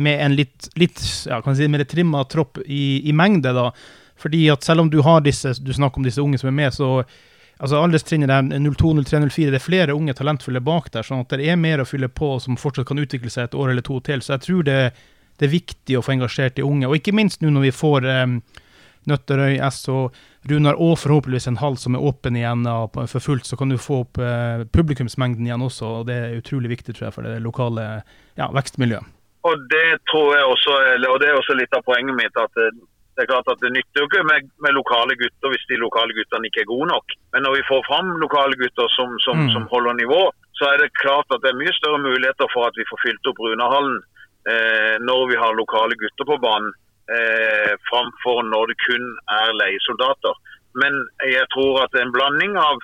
[0.00, 3.52] med en litt, litt ja, kan si, mer trimma tropp i, i, mengde.
[3.52, 3.68] da.
[4.16, 6.72] Fordi at selv om du har disse, du snakker om disse unge som er med,
[6.72, 6.90] så
[7.60, 9.52] altså alderstrinnet der 02, 03, 04.
[9.52, 12.38] Det er flere unge talentfulle bak der, sånn at det er mer å fylle på
[12.40, 14.24] som fortsatt kan utvikle seg et år eller to til.
[14.24, 14.78] Så jeg tror det,
[15.36, 16.88] det er viktig å få engasjert de unge.
[16.88, 18.38] Og ikke minst nå når vi får um,
[19.06, 20.08] Nøtterøy, SO,
[20.50, 22.66] Runar og forhåpentligvis en hall som er åpen igjen
[23.10, 25.86] for fullt, så kan du få opp eh, publikumsmengden igjen også.
[26.00, 27.86] og Det er utrolig viktig tror jeg, for det lokale
[28.38, 29.06] ja, vekstmiljøet.
[29.46, 30.74] Og det tror jeg også,
[31.12, 32.34] og det er også litt av poenget mitt.
[32.34, 32.70] at det,
[33.14, 36.12] det er klart at det nytter jo ikke med, med lokale gutter hvis de lokale
[36.16, 37.14] guttene ikke er gode nok.
[37.32, 39.52] Men når vi får fram lokale gutter som, som, Mm.
[39.54, 40.22] som holder nivå,
[40.58, 43.30] så er det klart at det er mye større muligheter for at vi får fylt
[43.30, 43.96] opp Runahallen
[44.50, 46.72] eh, når vi har lokale gutter på banen,
[47.14, 49.04] eh, framfor når det kun
[49.40, 50.34] er leiesoldater.
[50.80, 52.82] Men jeg tror at en blanding av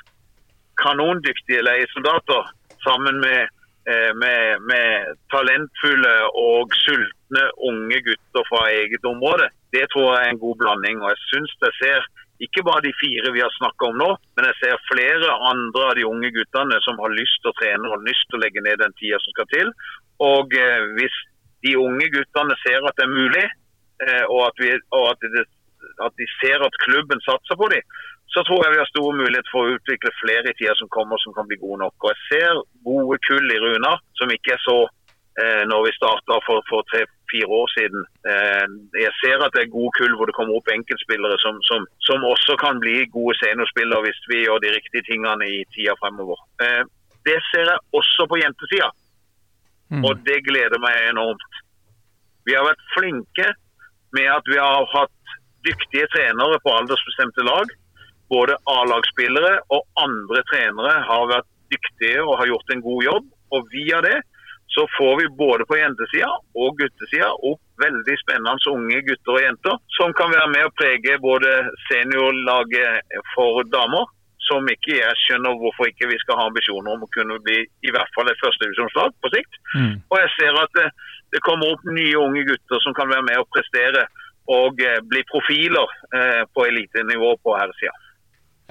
[0.80, 2.48] kanondyktige leiesoldater
[2.86, 3.50] sammen med,
[3.90, 6.14] eh, med, med talentfulle
[6.46, 11.02] og sultne unge gutter fra eget område, det tror jeg er en god blanding.
[11.02, 12.00] Og jeg synes jeg ser
[12.44, 15.94] ikke bare de fire vi har snakka om nå, men jeg ser flere andre av
[15.98, 18.80] de unge guttene som har lyst til å trene og lyst til å legge ned
[18.82, 19.68] den tida som skal til.
[20.32, 21.18] Og eh, hvis
[21.62, 23.44] de unge guttene ser at det er mulig,
[24.34, 25.44] og, at, vi, og at, det,
[26.06, 27.84] at de ser at klubben satser på dem,
[28.34, 31.20] så tror jeg vi har store muligheter for å utvikle flere i tida som kommer
[31.20, 31.96] som kan bli gode nok.
[32.00, 34.78] Og jeg ser gode kull i Runar, som ikke er så
[35.42, 38.06] eh, når vi starta for, for tre-fire år siden.
[38.32, 38.64] Eh,
[39.04, 42.24] jeg ser at det er gode kull hvor det kommer opp enkeltspillere som, som, som
[42.32, 46.40] også kan bli gode seniorspillere hvis vi gjør de riktige tingene i tida fremover.
[46.64, 46.82] Eh,
[47.28, 48.90] det ser jeg også på jentesida,
[49.92, 50.06] Mm.
[50.08, 51.58] og det gleder meg enormt.
[52.48, 53.50] Vi har vært flinke
[54.16, 57.70] med at vi har hatt dyktige trenere på aldersbestemte lag.
[58.32, 63.26] Både A-lagsspillere og andre trenere har vært dyktige og har gjort en god jobb.
[63.52, 64.18] Og via det
[64.72, 69.80] så får vi både på jentesida og guttesida opp veldig spennende unge gutter og jenter
[69.98, 71.50] som kan være med å prege både
[71.90, 74.06] seniorlaget for damer,
[74.48, 77.94] som ikke jeg skjønner hvorfor ikke vi skal ha ambisjoner om å kunne bli i
[77.94, 79.58] hvert fall et førstedivisjonslag på sikt.
[79.76, 79.94] Mm.
[80.10, 80.88] Og jeg ser at det,
[81.34, 84.06] det kommer opp nye unge gutter som kan være med og prestere
[84.50, 87.94] og eh, bli profiler eh, på elitenivå på herresida.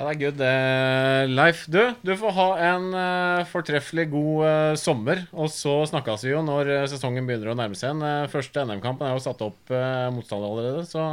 [0.02, 0.40] Ja, det er good.
[0.42, 5.26] Eh, Leif, du, du får ha en eh, fortreffelig god eh, sommer.
[5.32, 8.02] Og så snakkes vi jo når eh, sesongen begynner å nærme seg igjen.
[8.08, 9.76] Eh, første NM-kampen er jo satt opp
[10.16, 11.06] motstander allerede, så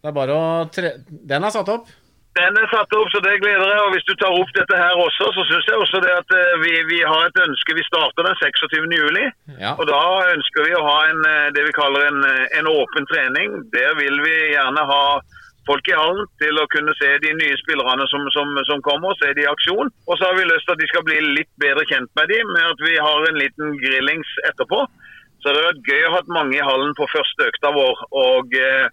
[0.00, 0.94] det er bare å tre...
[1.06, 1.90] Den er satt opp.
[2.36, 3.82] Den er satt opp, så det gleder jeg.
[3.86, 6.58] Og hvis du tar opp dette her også, så syns jeg også det at eh,
[6.64, 7.76] vi, vi har et ønske.
[7.78, 8.92] Vi starter den 26.
[9.00, 9.24] juli.
[9.62, 9.72] Ja.
[9.80, 10.02] Og da
[10.34, 13.56] ønsker vi å ha en, eh, det vi kaller en, eh, en åpen trening.
[13.72, 15.02] Der vil vi gjerne ha
[15.66, 19.32] folk i hallen til å kunne se de nye spillerne som, som, som kommer, se
[19.34, 19.90] de i aksjon.
[20.06, 22.52] Og så har vi lyst til at de skal bli litt bedre kjent med dem,
[22.52, 24.84] med at vi har en liten grillings etterpå.
[25.40, 28.06] Så det har vært gøy å ha hatt mange i hallen på første økta vår.
[28.12, 28.56] og...
[28.60, 28.86] Eh,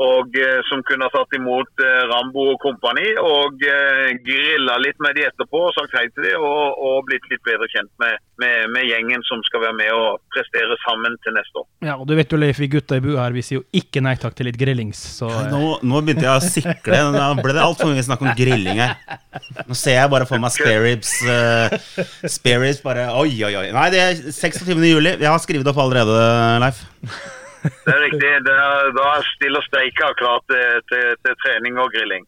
[0.00, 4.96] og eh, som kunne ha tatt imot eh, Rambo og kompani og eh, grilla litt
[5.04, 8.16] med de etterpå og sagt hei til de og, og blitt litt bedre kjent med,
[8.40, 11.68] med, med gjengen som skal være med og prestere sammen til neste år.
[11.84, 14.00] Ja, og du vet jo, Leif, vi gutta i bua her, vi sier jo ikke
[14.04, 15.02] nei takk til litt grillings.
[15.18, 17.02] Så eh, Nå, nå begynte jeg å sikle.
[17.12, 18.96] Nå ble det altfor mye snakk om grilling her.
[19.68, 21.12] Nå ser jeg bare for meg spareribs.
[21.26, 21.76] Uh,
[22.38, 23.68] spareribs bare Oi, oi, oi.
[23.76, 24.72] Nei, det er 26.
[24.88, 25.14] juli.
[25.18, 26.18] Jeg har skrevet opp allerede,
[26.64, 26.82] Leif.
[27.62, 28.30] Det er riktig.
[28.46, 32.26] Det er, da stiller Steika klar til, til, til trening og grilling.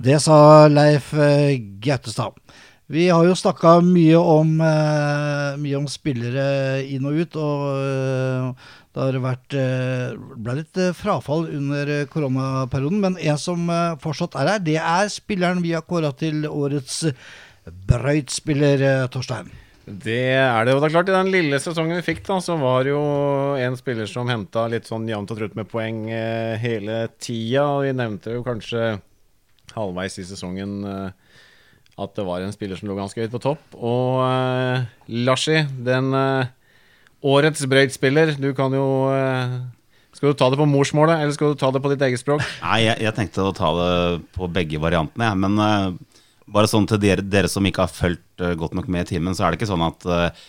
[0.00, 2.32] Det sa Leif eh, Gautestad.
[2.90, 9.04] Vi har jo snakka mye eh, mye om spillere inn og ut, og eh, det
[9.04, 9.54] har vært
[10.40, 13.04] ble litt frafall under koronaperioden.
[13.04, 13.68] Men en som
[14.02, 17.04] fortsatt er her, det er spilleren vi har kåra til årets
[17.86, 19.52] Brøyt-spiller, Torstein.
[19.86, 20.74] Det er det.
[20.74, 23.00] Og det er klart, i den lille sesongen vi fikk, da, så var det jo
[23.58, 27.64] en spiller som henta litt sånn jevnt og trutt med poeng eh, hele tida.
[27.78, 28.98] Og vi nevnte jo kanskje
[29.74, 31.34] halvveis i sesongen eh,
[32.00, 33.64] at det var en spiller som lå ganske høyt på topp.
[33.76, 34.86] Og eh,
[35.26, 36.52] Lashi, den eh,
[37.26, 39.58] årets Brøyt-spiller, du kan jo eh,
[40.16, 42.42] Skal du ta det på morsmålet, eller skal du ta det på ditt eget språk?
[42.64, 43.92] Nei, jeg, jeg tenkte å ta det
[44.36, 45.42] på begge variantene, jeg.
[45.44, 46.09] Men eh,
[46.50, 49.36] bare sånn til dere, dere som ikke har fulgt eh, godt nok med i timen,
[49.36, 50.48] så er det ikke sånn at uh,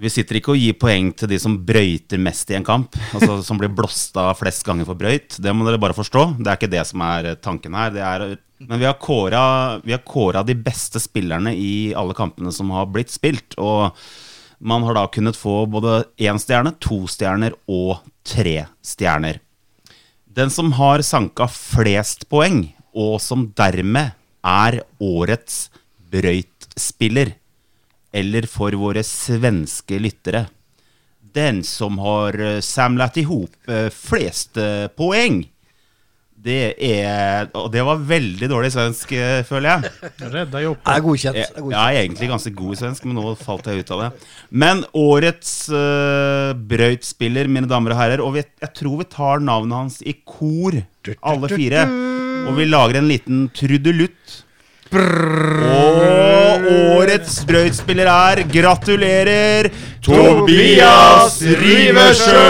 [0.00, 2.96] vi sitter ikke og gir poeng til de som brøyter mest i en kamp.
[3.16, 5.36] Altså som blir blåst av flest ganger for brøyt.
[5.42, 6.24] Det må dere bare forstå.
[6.38, 7.98] Det er ikke det som er eh, tanken her.
[8.00, 8.26] Er,
[8.64, 9.42] men vi har kåra,
[9.84, 13.58] vi har kåra de beste spillerne i alle kampene som har blitt spilt.
[13.60, 13.90] Og
[14.60, 19.40] man har da kunnet få både én stjerne, to stjerner og tre stjerner.
[20.30, 24.14] Den som har sanka flest poeng, og som dermed
[24.46, 25.68] er årets
[26.10, 27.34] brøytspiller,
[28.12, 30.48] eller for våre svenske lyttere
[31.22, 35.44] Den som har eh, samlet i hop eh, flest eh, poeng,
[36.34, 39.12] Det er Og det var veldig dårlig svensk,
[39.46, 40.10] føler jeg.
[40.32, 40.74] Redda jo.
[40.88, 41.36] Er godkjent.
[41.38, 41.76] Jeg, Er godkjent.
[41.76, 44.10] jeg er egentlig ganske god i svensk, men nå falt jeg ut av det.
[44.50, 49.76] Men årets uh, brøytspiller, mine damer og herrer, og vi, jeg tror vi tar navnet
[49.84, 50.80] hans i kor,
[51.20, 51.84] alle fire.
[52.48, 54.44] Og vi lager en liten trudelutt.
[54.92, 56.66] Og
[56.98, 59.70] årets brøytspiller er Gratulerer,
[60.02, 62.40] Tobias Riversjø!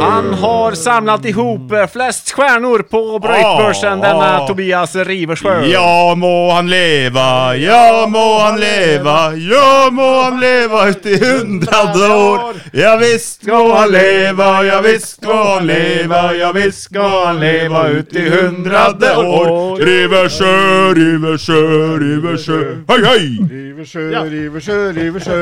[0.00, 4.46] Han har samlat ihop eh, flest stjerner på brøytbørsen, denne ah.
[4.46, 5.56] Tobias Riversjø.
[5.68, 12.08] Ja må han leva, ja må han leva, ja må han leva ut i hundrade
[12.14, 12.40] år.
[12.72, 17.88] Ja visst må han leva, ja visst må han leva, ja visst skal han leva
[17.90, 19.52] ut i hundrade år.
[19.82, 20.54] Riversjø,
[20.96, 23.22] Riversjø, Riversjø, hei hei!
[23.50, 25.38] Riversjø, Riversjø, Riversjø.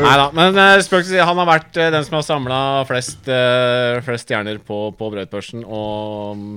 [0.00, 2.60] Nei da, men uh, spøk til side, han har vært uh, den som har samla
[2.88, 5.66] flest, uh, flest stjerner på, på brødbørsen.
[5.68, 6.56] Og um,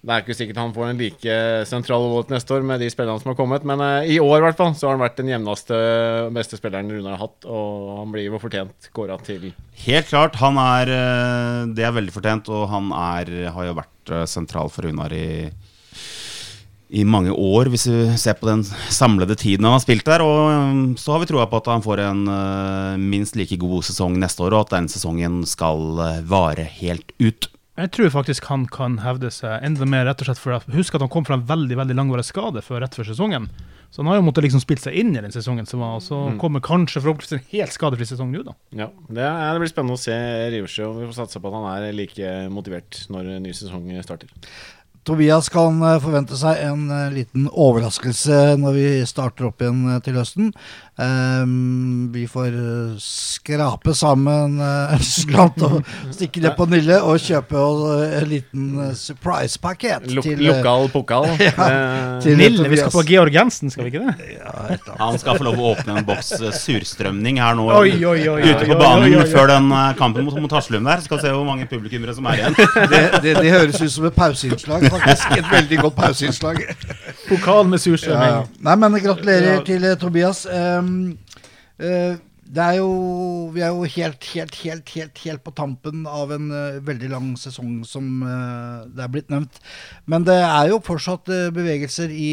[0.00, 3.20] det er ikke sikkert han får en like sentral vote neste år med de spillerne
[3.20, 5.80] som har kommet, men i år i hvert fall så har han vært den jevneste
[6.32, 9.50] beste spilleren Runar har hatt, og han blir jo fortjent kåra til
[9.84, 10.94] Helt klart, han er
[11.74, 15.26] Det er veldig fortjent, og han er, har jo vært sentral for Runar i
[16.88, 20.24] i mange år, hvis vi ser på den samlede tiden han har spilt der.
[20.24, 23.84] Og um, så har vi troa på at han får en uh, minst like god
[23.88, 27.50] sesong neste år, og at den sesongen skal uh, vare helt ut.
[27.78, 30.96] Jeg tror faktisk han kan hevde seg enda mer, rett og slett for at Husk
[30.96, 33.46] at han kom fra en veldig veldig langvarig skade før rett før sesongen.
[33.88, 36.02] Så han har jo måttet liksom spilt seg inn i den sesongen som var, og
[36.04, 38.56] så kommer kanskje forhåpentligvis en helt skadefri sesong nå, da.
[38.82, 40.16] Ja, det, er, det blir spennende å se
[40.52, 44.34] Riversjø, og vi får satse på at han er like motivert når ny sesong starter.
[45.08, 50.00] Tobias kan eh, forvente seg en eh, liten overraskelse når vi starter opp igjen eh,
[50.04, 50.50] til høsten.
[50.98, 55.76] Ehm, vi får eh, skrape sammen eh, en slant og
[56.10, 60.90] stikke ned på Nille og kjøpe eh, en liten eh, surprise-pakket Lok til, eh, lokal
[60.90, 61.28] pokal.
[61.38, 61.52] Ja.
[61.54, 64.34] Eh, til Nille, vi skal på Georg Jensen, skal vi ikke det?
[64.40, 64.96] Ja.
[64.98, 68.66] Han skal få lov å åpne en boks surstrømning her nå Oi, oi, oi, ute
[68.66, 69.28] på oi, banen oi, oi, oi.
[69.30, 71.04] før den uh, kampen mot, mot Haslum der.
[71.04, 72.58] Skal se hvor mange publikummere som er igjen.
[72.58, 75.38] Det, det, det høres ut som et pauseinnslag, faktisk.
[75.38, 76.64] Et veldig godt pauseinnslag.
[77.28, 77.84] Pokal med Ja, ja.
[77.88, 78.48] surstrømming.
[78.64, 79.66] Nei, men gratulerer Ja.
[79.66, 80.46] til eh, Tobias.
[80.46, 81.18] Um,
[81.80, 82.16] uh,
[82.48, 86.46] det er jo Vi er jo helt, helt, helt, helt, helt på tampen av en
[86.50, 89.58] uh, veldig lang sesong, som uh, det er blitt nevnt.
[90.06, 92.30] Men det er jo fortsatt uh, bevegelser i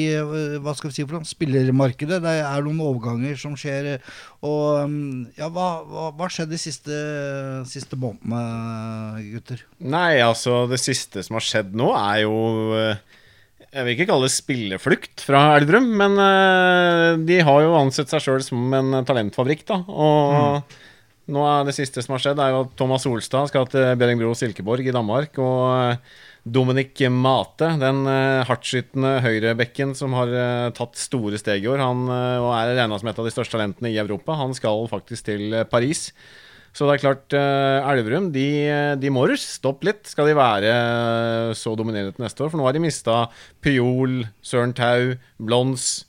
[0.64, 2.22] hva skal vi si for noe, spillermarkedet.
[2.24, 3.98] Det er noen overganger som skjer.
[4.46, 7.02] Og mm, ja, hva hva, hva skjedde de siste,
[7.68, 9.66] siste månedene, gutter?
[9.84, 12.40] Nei, altså, det siste som har skjedd nå, er jo
[13.76, 18.24] Jeg vil ikke kalle det spilleflukt fra Elverum, men uh, de har jo ansett seg
[18.24, 19.82] sjøl som en talentfabrikk, da.
[19.92, 20.76] Og
[21.34, 24.36] nå er det siste som har skjedd, er jo at Thomas Solstad skal til Bjerringbro
[24.38, 25.40] Silkeborg i Danmark.
[25.42, 31.72] Og eh, Dominic Mate, den uh, hardtskytende høyrebekken som har uh, tatt store steg i
[31.72, 34.54] år, han uh, og er regna som et av de største talentene i Europa, han
[34.54, 36.12] skal faktisk til Paris.
[36.76, 38.48] Så det er klart, eh, Elverum de,
[39.00, 42.52] de må ruste opp litt, skal de være eh, så dominerende til neste år.
[42.52, 43.22] For nå har de mista
[43.64, 46.04] Pyol, Søren Tau, Blons,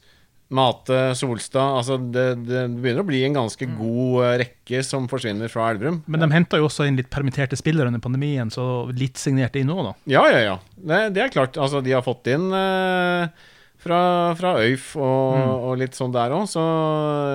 [0.50, 1.79] Mate, Solstad.
[1.81, 6.02] Altså det, det begynner å bli en ganske god eh, rekke som forsvinner fra Elverum.
[6.11, 9.70] Men de henta jo også inn litt permitterte spillere under pandemien, så litt signerte inn
[9.70, 9.96] nå, da.
[10.18, 10.61] Ja, ja, ja.
[10.76, 11.59] Det, det er klart.
[11.62, 13.48] Altså, de har fått inn eh,
[13.87, 14.00] fra,
[14.38, 15.35] fra Øyf og,
[15.70, 16.62] og litt sånn der òg, så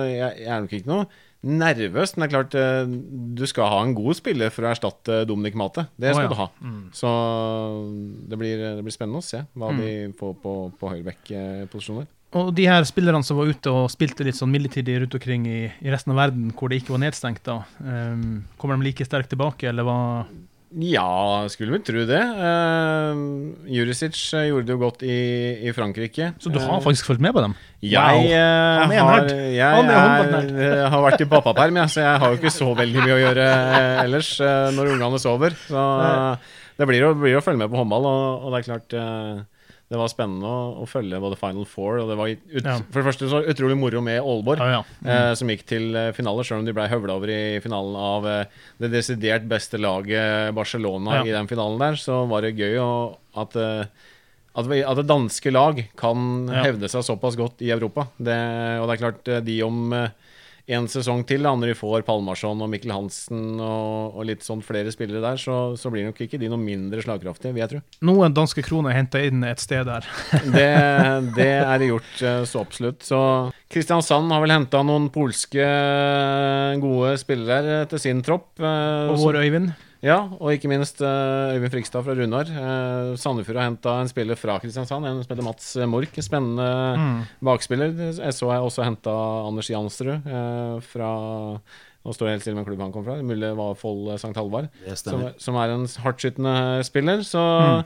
[0.08, 1.06] jeg, jeg er nok ikke noe
[1.42, 2.14] nervøs.
[2.14, 2.94] Men det er klart, eh,
[3.38, 5.86] du skal ha en god spiller for å erstatte Dominic Mate.
[5.96, 6.32] Det skal skal ja.
[6.32, 6.48] du ha.
[6.96, 7.12] Så
[8.30, 12.10] det blir, det blir spennende å se hva de får på, på høyreback-posisjoner.
[12.38, 15.58] Og de her spillerne som var ute og spilte litt sånn midlertidig rundt omkring i,
[15.84, 19.34] i resten av verden, hvor det ikke var nedstengt, da, um, kommer de like sterkt
[19.34, 19.98] tilbake, eller hva?
[20.80, 22.20] Ja, skulle vel tro det.
[22.22, 25.16] Uh, Jurisic eh, gjorde det jo godt i,
[25.68, 26.30] i Frankrike.
[26.40, 27.54] Så du Eh, har faktisk fulgt med på dem?
[27.82, 28.24] Jeg, Wow.
[28.24, 32.32] eh, er har, jeg Han er eh, har vært i pappaperm, jeg, så jeg har
[32.32, 35.56] jo ikke så veldig mye å gjøre eh, ellers uh, når ungene sover.
[35.68, 36.36] Så uh,
[36.78, 39.42] det blir å, blir å følge med på håndball, og, og det er klart eh,
[39.92, 42.78] det var spennende å, å følge både Final Four og det var ut, Ja.
[42.80, 44.62] For det første så utrolig moro med Aalborg.
[44.62, 45.10] Ja, ja.
[45.12, 48.28] Eh, som gikk til eh, finale, selv om de ble høvla over i finalen av
[48.30, 52.90] eh, det desidert beste laget Barcelona i den finalen der, så var det gøy å,
[53.42, 54.08] at, eh,
[54.56, 58.08] at, vi, at det danske lag kan hevde seg såpass godt i Europa.
[58.16, 58.38] Det,
[58.80, 60.08] og det er klart, eh, de om eh,
[60.70, 64.62] en sesong til, da, når de får Palmarsson og Mikkel Hansen og, og litt sånn
[64.62, 67.80] flere spillere der, så, så blir nok ikke de noe mindre slagkraftige, vil jeg tro.
[68.06, 70.06] Noen danske kroner henta inn et sted der.
[70.56, 70.68] Det,
[71.36, 73.02] det er det gjort eh, så absolutt.
[73.06, 73.18] Så
[73.72, 78.52] Kristiansand har vel henta noen polske eh, gode spillere til sin tropp.
[78.60, 79.72] eh, Og vår Øyvind.
[80.02, 82.48] Ja, og ikke minst eh, Øyvind Frikstad fra Runar.
[82.50, 86.16] Uh, Sandefjord har henta en spiller fra Kristiansand, en som heter Mats Mork.
[86.18, 86.66] En spennende
[86.98, 87.20] Mm.
[87.46, 87.94] bakspiller.
[88.34, 89.14] Så har jeg også henta
[89.46, 91.12] Anders Jansrud eh, fra
[92.02, 93.14] Nå står jeg helt stille med klubben han kom fra.
[93.22, 94.34] Mulig det var eh, St.
[94.34, 94.66] Halvard.
[94.98, 97.22] Som, som er en hardtskytende spiller.
[97.22, 97.84] Så Mm.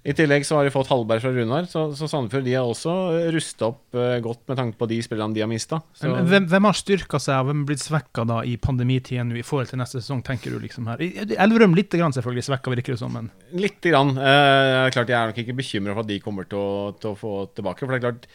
[0.00, 1.66] I tillegg så har de fått Hallberg fra Runar.
[1.68, 2.92] Så, så Sandefjord de har også
[3.34, 5.82] rusta opp uh, godt med tanke på de spillerne de har mista.
[6.00, 9.44] Hvem, hvem har styrka seg, og hvem har blitt svekka da i pandemitida nå i
[9.44, 11.04] forhold til neste sesong, tenker du liksom her?
[11.36, 14.14] Elverum litt grann selvfølgelig svekka, virker det som, men Lite grann.
[14.16, 17.20] Uh, klart Jeg er nok ikke bekymra for at de kommer til å, til å
[17.20, 17.84] få tilbake.
[17.84, 18.26] For det er klart,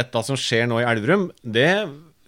[0.00, 1.70] dette som skjer nå i Elverum, det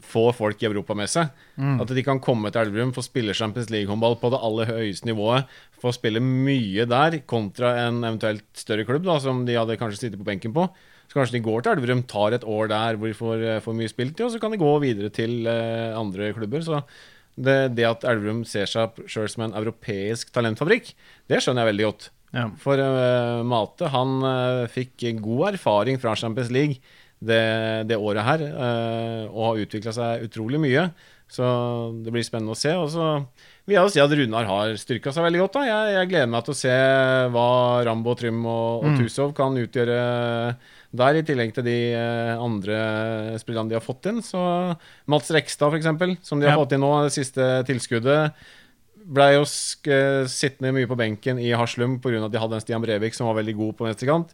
[0.09, 1.33] får folk i Europa med seg.
[1.59, 5.49] At de kan komme til Elverum, få spille Champions League-håndball på det aller høyeste nivået.
[5.79, 10.21] Få spille mye der, kontra en eventuelt større klubb da, som de hadde kanskje sittet
[10.21, 10.67] på benken på.
[11.09, 13.77] Så kanskje de går til Elverum, tar et år der hvor de får, eh, får
[13.79, 16.65] mye spilletid, og så kan de gå videre til eh, andre klubber.
[16.67, 16.83] Så
[17.39, 20.93] det, det at Elverum ser seg sjøl som en europeisk talentfabrikk,
[21.31, 22.09] det skjønner jeg veldig godt.
[22.35, 22.49] ja.
[22.61, 26.83] For uh, Mate han uh, fikk god erfaring fra Champions League
[27.25, 30.89] det, det året her, uh, og har utvikla seg utrolig mye.
[31.29, 31.47] Så
[32.05, 32.75] det blir spennende å se.
[32.77, 33.09] Og så
[33.69, 35.57] vil jeg si at Runar har styrka seg veldig godt.
[35.59, 36.75] da Jeg, jeg gleder meg til å se
[37.35, 37.47] hva
[37.87, 39.99] Rambo, Trym og, og Tusov kan utgjøre
[40.99, 42.79] der, i tillegg til de eh, andre
[43.43, 44.23] spillerne de har fått inn.
[44.25, 44.41] Så
[45.13, 46.63] Mats Rekstad, f.eks., som de har Ja.
[46.63, 48.33] fått inn nå, det siste tilskuddet.
[49.09, 49.89] Blei jo sk
[50.29, 52.25] sittende mye på benken i Haslum pga.
[52.27, 54.33] at de hadde en Stian Brevik som var veldig god på venstrekant.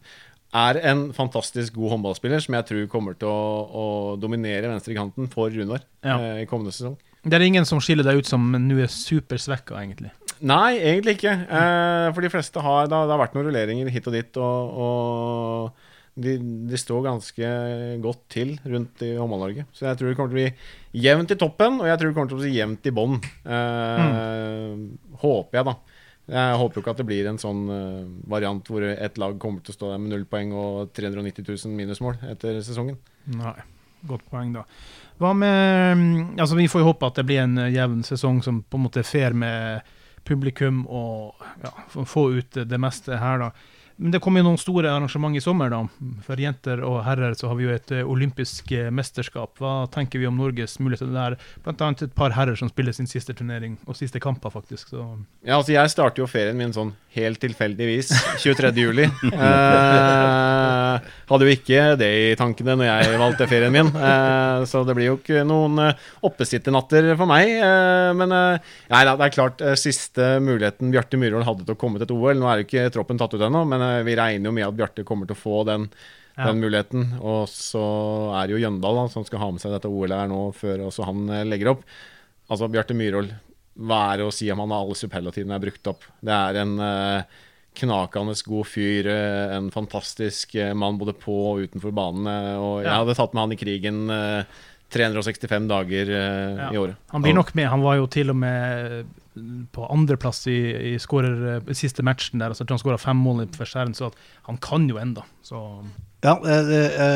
[0.55, 3.35] Er en fantastisk god håndballspiller som jeg tror kommer til å,
[3.67, 3.85] å
[4.19, 6.15] dominere venstrekanten for Runar Ja.
[6.19, 6.95] eh, i kommende sesong.
[7.25, 10.11] Det er ingen som skiller deg ut som nå er supersvekka, egentlig.
[10.45, 11.33] Nei, egentlig ikke.
[11.47, 14.79] Eh, for de fleste har da, det har vært noen rulleringer hit og dit, og,
[14.85, 16.35] og de,
[16.69, 17.49] de står ganske
[18.03, 19.65] godt til rundt i Håndball-Norge.
[19.75, 22.17] Så jeg tror det kommer til å bli jevnt i toppen, og jeg tror det
[22.19, 23.17] kommer til å bli jevnt i bånn.
[23.57, 24.75] Eh,
[25.25, 25.75] Håper jeg, da.
[26.35, 29.61] Jeg håper jo ikke at det blir en sånn eh, variant hvor et lag kommer
[29.65, 32.97] til å stå der med null poeng og 390 000 minusmål etter sesongen.
[33.33, 33.53] Nei,
[34.09, 34.63] godt poeng, da.
[35.21, 38.41] Hva med mm, Altså, vi får jo håpe at det blir en eh, jevn sesong
[38.43, 39.85] som på en måte er fair med
[40.25, 41.71] publikum og ja,
[42.09, 43.51] få- ut det meste her, da.
[43.97, 45.79] Men det kommer jo noen store arrangement i sommer, da.
[46.25, 49.53] For jenter og herrer så har vi jo et eh, olympisk eh, mesterskap.
[49.61, 51.37] Hva tenker vi om Norges muligheter der?
[51.63, 54.91] Blant annet et par herrer som spiller sin siste turnering, og siste kamper, faktisk.
[54.91, 55.05] Så
[55.45, 58.11] Ja, altså Jeg starter jo ferien min sånn helt tilfeldigvis
[58.43, 58.73] 23.
[58.83, 59.07] juli.
[59.31, 64.95] Eh, hadde jo ikke det i tankene når jeg valgte ferien min, eh, så det
[64.97, 67.53] blir jo ikke noen eh, oppesitternatter for meg.
[67.55, 72.07] Eh, men nei, det er klart, siste muligheten Bjarte Myhrvold hadde til å komme til
[72.09, 74.67] et OL Nå er jo ikke troppen tatt ut ennå, men vi regner jo med
[74.67, 75.89] at Bjarte kommer til å få den.
[76.35, 76.49] Ja.
[76.49, 77.07] Den muligheten.
[77.23, 77.81] Og så
[78.35, 80.83] er det jo Jøndal da, som skal ha med seg dette OL-et her nå, før
[80.89, 81.85] også han eh, legger opp.
[82.51, 83.31] Altså, Bjarte Myhrvold,
[83.87, 86.03] hva er det å si om han har alle superlativene er brukt opp?
[86.23, 87.39] Det er en uh,
[87.75, 92.27] knakende god fyr, eh, en fantastisk eh, mann både på og utenfor banen.
[92.59, 94.63] Og og jeg hadde tatt med han i krigen eh,
[94.95, 96.69] 365 dager eh, Ja.
[96.71, 96.95] i året.
[97.11, 97.67] han blir nok med.
[97.71, 99.05] Han var jo til og med
[99.75, 100.57] på andreplass i,
[100.93, 102.53] i scorer, eh, siste matchen der.
[102.53, 104.11] Altså, han skåra fem mål for Skjæren, så
[104.49, 105.25] han kan jo enda.
[106.23, 106.69] Ja, eh,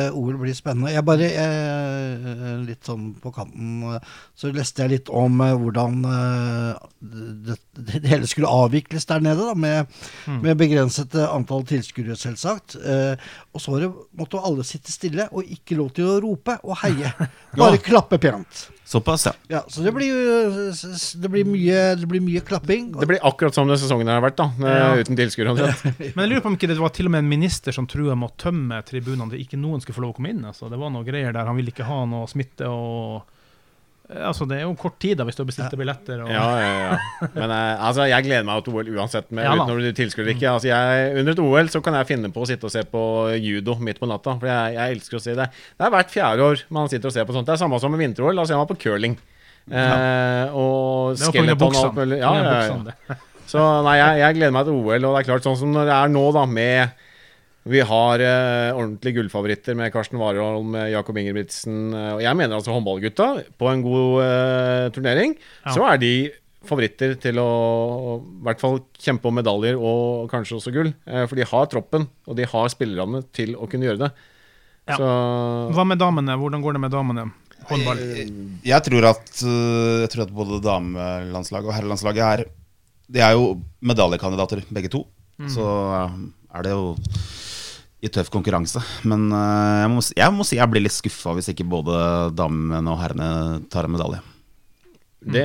[0.05, 0.91] eh, OL blir spennende.
[0.93, 5.95] Jeg bare, jeg, litt sånn på kanten, eh, så leste jeg litt om eh, hvordan
[6.05, 10.01] eh, det, det, det hele skulle avvikles der nede, da, med,
[10.43, 12.77] med begrenset eh, antall tilskuere, selvsagt.
[12.83, 13.15] Eh,
[13.55, 17.09] og så det, måtte alle sitte stille og ikke lov til å rope og heie.
[17.59, 18.67] Bare klappe pent.
[18.89, 19.33] Såpass, ja.
[19.53, 20.15] Ja, så det blir
[21.21, 22.88] det blir mye, det blir mye klapping.
[22.97, 24.88] Det blir akkurat som den sesongen har vært, da, eh, Ja.
[24.97, 25.53] uten tilskuere.
[26.15, 28.15] Men jeg lurer på om ikke det var til og med en minister som trua
[28.17, 30.45] med å tømme tribunene, at ikke noen skulle få lov å komme inn.
[30.45, 31.49] Altså, det var noe greier der.
[31.49, 33.23] Han ville ikke ha noe smitte og
[34.09, 36.23] Eh, Altså, det er jo kort tid da, hvis du har bestilt billetter.
[36.25, 36.31] Og...
[36.33, 37.29] Ja, ja, ja.
[37.35, 40.25] Men eh, altså, jeg gleder meg til OL uansett, med, Ja uten om du tilskuer
[40.25, 40.53] eller ikke.
[40.55, 43.03] Altså, jeg, under et OL så kan jeg finne på å sitte og se på
[43.38, 44.38] judo midt på natta.
[44.41, 45.49] For jeg, jeg elsker å se det.
[45.53, 47.49] Det er hvert fjerde år man sitter og ser på sånt.
[47.49, 48.41] Det er samme som med vinter-OL.
[48.41, 49.17] Da ser man på curling.
[49.69, 52.21] Eh, og skeleton og alt mulig.
[52.23, 53.19] Ja, ja, ja.
[53.49, 55.89] Så nei, jeg, jeg gleder meg til OL, og det er klart sånn som det
[55.89, 57.05] er nå, da, med
[57.67, 61.89] vi har eh, ordentlige gullfavoritter med Karsten Warholm, med Jakob Ingebrigtsen.
[61.93, 63.28] Eh, og jeg mener altså håndballgutta,
[63.60, 65.74] på en god eh, turnering, Ja.
[65.76, 66.13] så er de
[66.69, 67.50] favoritter til å
[68.19, 70.93] i hvert fall kjempe om medaljer og kanskje også gull.
[71.08, 74.12] Eh, for de har troppen, og de har spillerne til å kunne gjøre det.
[74.89, 74.97] Ja.
[74.97, 75.12] Så
[75.76, 76.36] Hva med damene?
[76.39, 77.28] Hvordan går det med damene?
[77.70, 77.99] Håndball?
[78.66, 82.45] Jeg tror at, jeg tror at både damelandslaget og herrelandslaget er
[83.12, 85.03] De er jo medaljekandidater, begge to.
[85.49, 86.16] Så øh,
[86.55, 86.95] er det jo
[88.00, 88.82] i tøff konkurranse.
[89.08, 91.95] Men øh, jeg må, jeg må si jeg blir litt skuffa hvis ikke både
[92.38, 93.32] damene og herrene
[93.72, 94.22] tar en medalje.
[95.20, 95.43] Det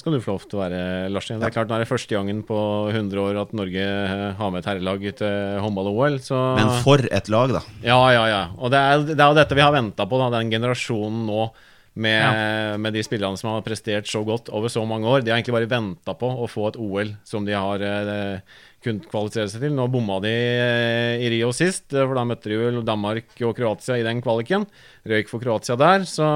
[0.00, 0.78] skal du få lov til å være,
[1.14, 1.38] Larsen.
[1.38, 2.58] Det er klart, Nå er det første gangen på
[2.90, 6.16] 100 år at Norge eh, har med et herrelag til håndball-OL.
[6.24, 7.62] Så Men for et lag, da.
[7.86, 8.40] Ja, ja, ja.
[8.58, 11.44] Og det er, det er jo dette vi har venta på, da, den generasjonen nå.
[11.92, 15.20] Med, med de spillerne som har prestert så godt over så mange år.
[15.20, 19.08] De har egentlig bare venta på å få et OL som de har eh, kunnet
[19.10, 19.74] kvalifisere seg til.
[19.76, 23.54] Nå bomma de eh, i Rio sist, eh, for da møtte de jo Danmark og
[23.58, 24.66] Kroatia i den kvaliken.
[25.08, 26.06] Røyk for Kroatia der.
[26.08, 26.26] Så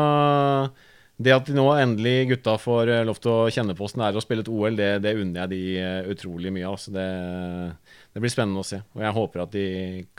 [1.17, 4.11] det at de nå endelig gutta får eh, lov til å kjenne på åssen det
[4.11, 6.79] er å spille et OL, det, det unner jeg de utrolig mye av.
[6.83, 7.09] Så det,
[8.13, 8.83] det blir spennende å se.
[8.97, 9.67] Og jeg håper at de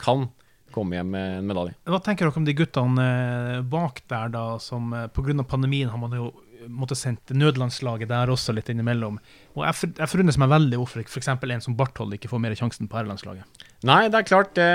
[0.00, 0.28] kan
[0.74, 1.78] komme hjem med en medalje.
[1.88, 3.06] Hva tenker dere om de guttene
[3.72, 5.40] bak der, da, som pga.
[5.48, 6.28] pandemien har man jo
[6.66, 9.18] måttet sendt nødlandslaget der også litt innimellom.
[9.54, 11.30] Og Jeg, for, jeg forundres meg veldig hvorfor f.eks.
[11.30, 13.64] en som Barthold ikke får mer sjansen på herrelandslaget.
[13.88, 14.68] Nei, det er klart, det,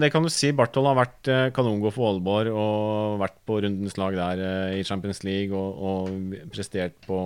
[0.00, 0.52] det kan du si.
[0.56, 4.86] Barthold har vært eh, kanongod for Aalborg og vært på rundens lag der eh, i
[4.88, 7.20] Champions League og, og prestert på,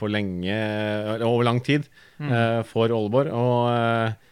[0.00, 0.60] på lenge,
[1.24, 1.88] over lang tid,
[2.20, 2.68] mm.
[2.68, 3.32] for Aalborg.
[3.32, 4.30] Og eh,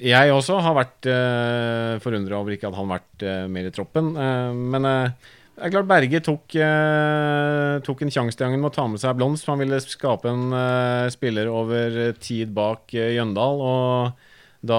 [0.00, 3.74] jeg også har vært uh, forundra over ikke at han har vært eh, mer i
[3.74, 4.14] troppen.
[4.16, 5.28] Eh, men eh,
[5.60, 9.44] det er klart Berge tok, eh, tok en sjanse med å ta med seg Blomst.
[9.50, 13.60] Han ville skape en eh, spiller over tid bak eh, Jøndal.
[13.60, 14.26] Og
[14.64, 14.78] da,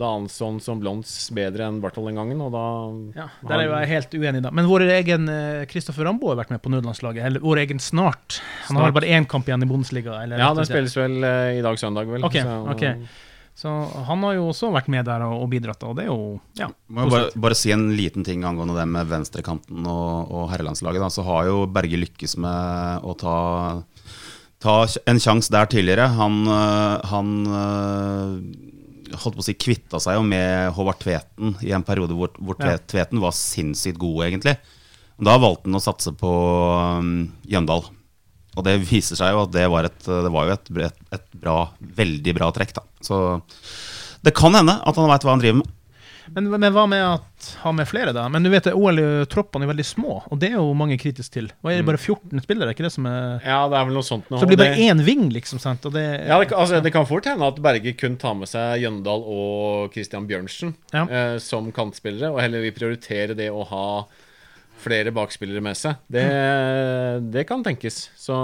[0.00, 2.64] da anså han som Blomst bedre enn Barthold den gangen, og da
[3.22, 4.50] Ja, Der er jo jeg helt uenig, da.
[4.56, 5.28] Men vår egen
[5.68, 7.24] Kristoffer Rambo har vært med på nødlandslaget.
[7.28, 8.40] Eller vår egen Snart.
[8.68, 10.22] Han har vel bare én kamp igjen i Bundesliga.
[10.24, 12.24] Eller, Ja, den spilles vel eh, i dag søndag, vel.
[12.24, 12.86] Ok, Så- ok.
[13.58, 13.68] Så
[14.06, 17.04] han har jo også vært med der og, bidratt, og det er jo ja, Må
[17.04, 21.02] jo bare, bare si en liten ting angående det med venstrekanten og, og herrelandslaget.
[21.04, 21.10] Da.
[21.12, 23.36] Så har jo Berge lykkes med å ta,
[24.64, 24.76] ta
[25.10, 26.08] en sjanse der tidligere.
[26.16, 28.34] Han, øh, han øh,
[29.18, 32.60] holdt på å si kvitta seg jo med Håvard Tveten i en periode hvor, hvor.
[32.60, 34.56] Tveten var sinnssykt god, egentlig.
[35.20, 36.30] Da valgte han å satse på
[36.96, 37.84] um, Jøndal.
[38.58, 41.28] Og det viser seg jo at det var, et, det var jo et, et, et
[41.42, 41.58] bra,
[42.00, 42.74] veldig bra trekk.
[42.80, 42.86] da.
[43.04, 43.20] Så
[44.26, 45.76] det kan hende at han veit hva han driver med.
[46.30, 48.28] Men, men hva med at ha med flere, da?
[48.30, 51.48] Men du vet, OL-troppene er veldig små, og det er jo mange kritiske til.
[51.58, 52.70] Hva er det, bare 14 spillere?
[52.70, 53.40] er ikke det som er...
[53.42, 54.38] Ja, det er vel noe sånt nå.
[54.38, 55.58] Så det blir bare én ving, liksom?
[55.62, 55.88] sant?
[55.88, 58.84] Og det, Ja, det, altså, det kan fort hende at Berge kun tar med seg
[58.84, 61.02] Jøndal og Christian Bjørnsen Ja.
[61.08, 63.84] eh, som kantspillere, og heller vil prioritere det å ha
[64.80, 65.98] flere bakspillere med seg.
[66.10, 66.24] Det,
[67.34, 68.08] det kan tenkes.
[68.18, 68.36] Så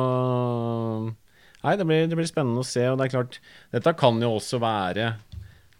[1.66, 2.84] Nei, det blir, det blir spennende å se.
[2.92, 3.38] Og det er klart,
[3.74, 5.14] dette kan jo også være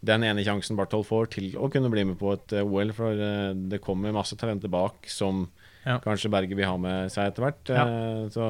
[0.07, 3.14] den ene sjansen Barthold får til å kunne bli med på et eh, OL, for
[3.14, 5.46] eh, det kommer masse talenter bak som
[5.86, 6.00] Ja.
[6.02, 7.70] kanskje Berge vil ha med seg etter hvert.
[7.70, 7.84] Ja.
[7.86, 8.46] Eh, Så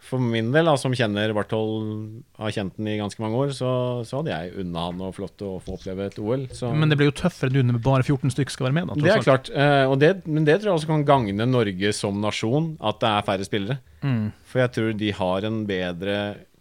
[0.00, 3.70] for min del, da, som kjenner Barthold, har kjent den i ganske mange år, så,
[4.08, 6.46] så hadde jeg unna han og flott å få oppleve et OL.
[6.56, 6.70] Så.
[6.74, 8.90] Men det blir jo tøffere enn når bare 14 stykker skal være med.
[8.90, 9.50] da, det er klart.
[9.52, 13.12] eh, og det, men det tror jeg også kan gagne Norge som nasjon, at det
[13.12, 13.78] er færre spillere.
[14.02, 14.24] Mm.
[14.48, 16.16] For jeg tror de har en bedre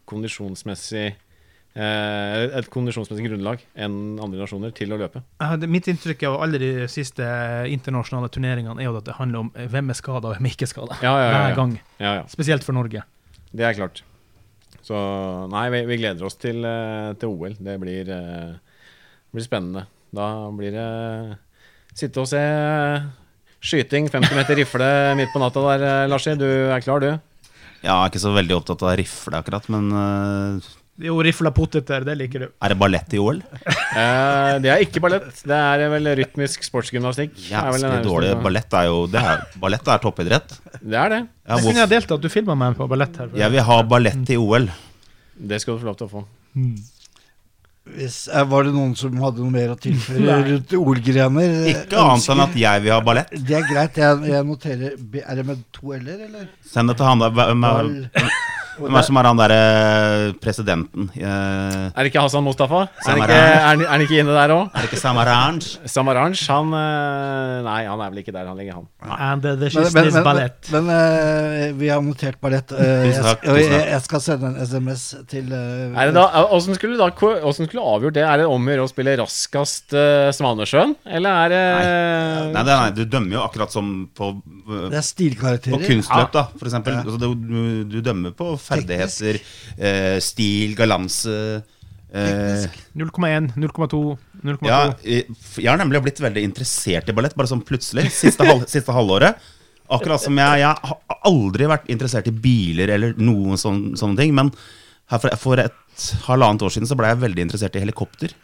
[0.10, 5.22] kondisjonsmessig eh, Et kondisjonsmessig grunnlag enn andre nasjoner til å løpe.
[5.70, 7.24] Mitt inntrykk av alle de siste
[7.72, 10.70] internasjonale turneringene er jo at det handler om hvem er skada og hvem er ikke
[10.70, 10.98] skada.
[11.06, 11.46] Ja, ja, ja, ja.
[11.46, 11.78] Hver gang.
[12.02, 12.28] Ja, ja.
[12.32, 13.06] Spesielt for Norge.
[13.56, 14.04] Det er klart.
[14.86, 14.98] Så
[15.52, 17.56] nei, vi, vi gleder oss til, eh, til OL.
[17.60, 18.84] Det blir, eh,
[19.34, 19.86] blir spennende.
[20.16, 21.38] Da blir det
[21.98, 22.42] sitte og se
[23.60, 24.90] skyting, 50 meter rifle
[25.20, 26.38] midt på natta der, eh, Larsi.
[26.40, 27.12] Du er klar, du?
[27.80, 29.92] Jeg er ikke så veldig opptatt av rifle akkurat, men
[31.00, 32.48] Jo, rifla poteter, det liker du.
[32.60, 33.38] er det ballett i OL?
[33.40, 35.30] Eh, det er ikke ballett.
[35.48, 37.38] Det er vel rytmisk sportsgymnastikk.
[37.48, 38.34] Jævlig dårlig.
[38.44, 40.58] Ballett er jo det er, Ballett er toppidrett.
[40.82, 41.22] Det er det.
[41.48, 43.32] Ja, Jeg kunne jeg ha deltatt, du filma meg på ballett her.
[43.34, 44.68] jeg vil ha ballett i OL.
[45.40, 46.26] Det skal du få lov til å få.
[47.90, 51.56] Hvis, eh, var det noen som hadde noe mer å tilføre rundt OL-grener?
[51.72, 53.32] Ikke annet enn at jeg vil ha ballett.
[53.40, 53.98] Det er greit.
[54.04, 56.52] Jeg, jeg noterer Er det med to l-er, eller?
[56.70, 58.30] Send det til han der.
[58.80, 59.60] Hvem er, er som er han derre
[60.44, 61.10] presidenten?
[61.16, 61.26] Eh,
[61.90, 62.86] Er det ikke Hassan Mustafa?
[63.06, 64.70] Er, det ikke, er, han- er han ikke inne der òg?
[64.74, 65.68] Er det ikke Samaranj?
[65.90, 68.48] Samaranj, han eh, Nei, han er vel ikke der.
[68.50, 68.88] Han ligger han.
[69.20, 70.40] And the, the Men, men, men,
[70.74, 72.72] men uh, vi har notert ballett.
[72.72, 76.96] Uh, jeg, jeg, jeg skal sende en SMS til uh, Er det da, Hvordan skulle
[76.96, 78.24] du da Hvordan skulle du avgjort det?
[78.28, 82.64] Er det om å gjøre å spille raskest uh, Svanesjøen, eller er det Nei, nei,
[82.70, 84.32] nei, du dømmer jo akkurat som på,
[84.90, 85.76] Det er stilkarakterer.
[85.76, 86.98] på kunstløp, da, for eksempel.
[87.00, 87.04] Ja.
[87.06, 89.42] Altså, du, du, du dømmer på ferdigheter,
[89.78, 91.36] eh, stil, galanse
[92.14, 92.66] eh,
[92.98, 94.02] 0,1, 0,2,
[94.44, 94.70] 0,2.
[94.70, 98.96] Ja, jeg har nemlig blitt veldig interessert i ballett, bare sånn plutselig, siste, halv, siste
[98.96, 99.40] halvåret.
[99.90, 104.36] Akkurat som jeg, jeg har aldri vært interessert i biler eller noen sånne, sånne ting.
[104.38, 104.52] Men
[105.10, 108.36] for, for et halvannet år siden så ble jeg veldig interessert i helikopter.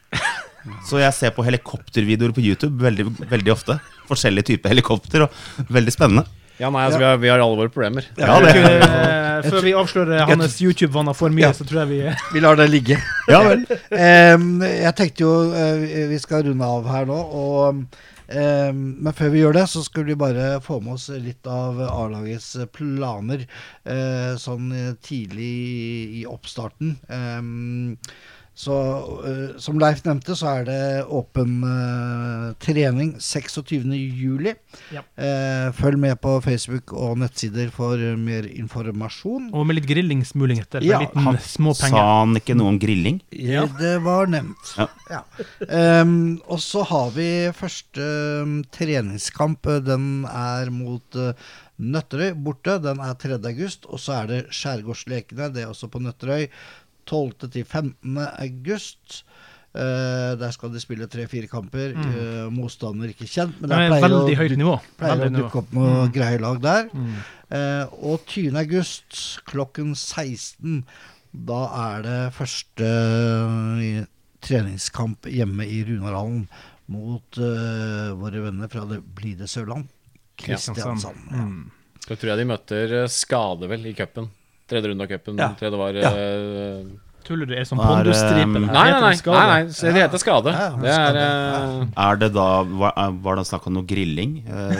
[0.90, 3.78] Så jeg ser på helikoptervideoer på YouTube veldig, veldig ofte.
[4.10, 6.26] Forskjellige typer helikopter, og veldig spennende.
[6.60, 8.06] Ja, nei, altså, vi, har, vi har alle våre problemer.
[8.20, 11.54] Ja, det Eh, Før vi avslører hans YouTube-vaner for mye, Ja.
[11.54, 12.98] så tror jeg vi Vi lar det ligge.
[13.32, 13.66] Ja vel.
[13.92, 17.18] Um, jeg tenkte jo uh, Vi skal runde av her nå.
[17.18, 17.82] Og,
[18.30, 21.82] um, men før vi gjør det, så skulle vi bare få med oss litt av
[21.90, 26.96] A-lagets planer uh, sånn eh, tidlig i, i oppstarten.
[27.10, 27.98] Em,
[28.56, 28.76] så
[29.20, 30.82] uh, som Leif nevnte, så er det
[31.12, 34.54] åpen uh, trening 26.07.
[34.96, 35.04] Ja.
[35.20, 39.50] Uh, følg med på Facebook og nettsider for mer informasjon.
[39.52, 40.88] Og med litt grillingsmuligheter.
[40.88, 41.42] Ja, han
[41.76, 43.20] Sa han ikke noe om grilling?
[43.36, 43.66] Ja.
[43.76, 44.72] Det var nevnt.
[44.80, 44.88] Ja.
[45.12, 45.22] Ja.
[46.02, 47.28] Um, og så har vi
[47.60, 48.08] første
[48.48, 49.68] um, treningskamp.
[49.84, 51.20] Den er mot
[51.76, 52.78] Nøtterøy borte.
[52.80, 53.36] Den er 3.
[53.52, 53.86] august.
[53.92, 55.52] Og så er det Skjærgårdslekene.
[55.52, 56.48] Det er også på Nøtterøy.
[57.06, 57.50] 12.
[57.52, 58.18] til 15.
[58.40, 59.24] august.
[59.76, 61.92] Uh, der skal de spille tre-fire kamper.
[62.00, 63.58] Eh, motstander ikke kjent.
[63.60, 64.76] Men Det der er pleier, veldig å, høyt nivå.
[64.98, 65.42] pleier å Veldig nivå.
[65.50, 66.14] dukke opp noen Mm.
[66.16, 66.88] greie lag der.
[66.94, 67.18] Mm.
[67.52, 68.56] Uh, og 20.
[68.62, 70.86] august klokken 16,
[71.36, 71.60] da
[71.98, 72.88] er det første
[74.46, 76.48] treningskamp hjemme i Runarhallen
[76.88, 79.88] mot våre venner fra det blide Sørland.
[80.38, 81.18] Kristiansand.
[81.32, 81.46] Ja.
[81.48, 81.72] Mm.
[82.06, 84.28] Tror jeg de møter Skade, vel, i cupen.
[84.70, 85.38] Tredje runde av cupen.
[85.38, 85.50] Ja.
[85.60, 86.10] Tredje var Ja.
[86.10, 86.86] eh,
[87.26, 87.54] Tuller du?
[87.56, 88.54] Er det sånn Er, um.
[88.54, 89.16] Nei, nei, nei.
[89.16, 90.52] det nei, nei så det heter Skade.
[90.54, 92.94] Det er Skade, eh, Er det da Var,
[93.26, 94.44] var det snakk om noe grilling?
[94.46, 94.78] Eh,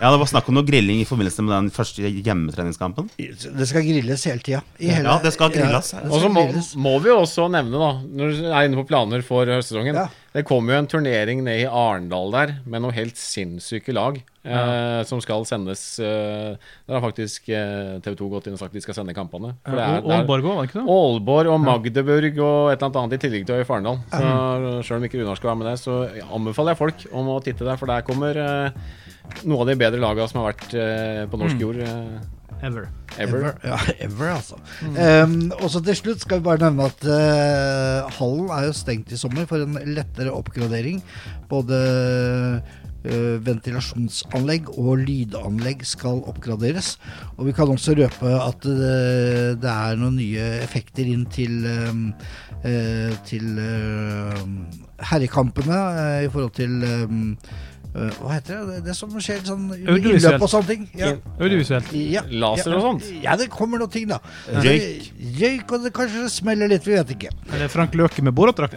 [0.00, 3.10] ja, det var snakk om noe grilling i forbindelse med den første hjemmetreningskampen.
[3.18, 4.62] Det skal grilles hele tida.
[4.80, 5.92] Ja, det skal grilles.
[5.92, 6.46] Ja, Og så må,
[6.80, 10.08] må vi jo også nevne, da, når du er inne på planer for høstsesongen Ja.
[10.30, 15.00] Det kommer jo en turnering ned i Arendal der med noe helt sinnssyke lag eh,
[15.08, 16.54] som skal sendes eh,
[16.86, 19.56] Der har faktisk eh, TV 2 gått inn og sagt de skal sende kampene.
[19.66, 20.86] For det er- Aalborg òg, var det ikke det?
[20.94, 23.98] Aalborg og Magdeburg og et eller annet annet i tillegg til Øy Farendal.
[24.14, 25.98] Så selv om ikke Runar skal være med der, så
[26.30, 28.82] anbefaler jeg folk om å titte der, for der kommer eh,
[29.50, 32.20] noe av de bedre lagene som har vært eh, på norsk jord eh,
[32.62, 32.90] Ever.
[33.18, 33.54] ever.
[33.64, 34.58] Ja, ever, altså.
[34.82, 39.12] Um, og så til slutt skal vi bare nevne at uh, hallen er jo stengt
[39.12, 41.00] i sommer for en lettere oppgradering.
[41.48, 41.78] Både
[43.06, 46.94] uh, ventilasjonsanlegg og lydanlegg skal oppgraderes.
[47.38, 48.92] Og vi kan også røpe at det,
[49.64, 52.06] det er noen nye effekter inn til um,
[52.60, 53.56] eh, til
[55.10, 55.80] herrekampene
[56.26, 57.36] i forhold til um,
[57.92, 58.76] Hva heter det?
[58.86, 58.94] det?
[58.94, 60.42] Som skjer sånn Audiovisuelt.
[60.42, 60.84] og sånne ting.
[60.98, 61.10] Ja.
[61.40, 61.90] Audiovisuelt.
[61.96, 63.08] Ja, Laser og sånt?
[63.24, 64.20] Ja, det kommer noen ting, da.
[64.54, 65.08] Røyk.
[65.40, 67.32] Røyk, og det kanskje smeller litt, vi vet ikke.
[67.50, 68.76] Eller Frank Løke med Borat-drakt?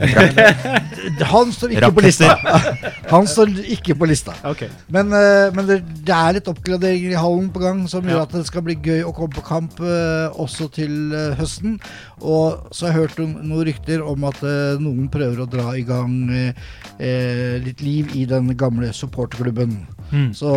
[1.33, 2.31] Han står ikke på lista.
[3.13, 4.33] Han står ikke på lista.
[4.49, 4.65] Ok.
[4.93, 8.33] Men, eh, men det, det er litt oppgraderinger i hallen på gang som gjør at
[8.33, 11.77] det skal bli gøy å komme på kamp eh, også til eh, høsten.
[12.23, 15.69] Og så har jeg hørt om, noen rykter om at eh, noen prøver å dra
[15.77, 16.65] i gang eh,
[16.97, 19.75] eh, litt liv i den gamle supporterklubben.
[20.13, 20.29] Mm.
[20.37, 20.49] Så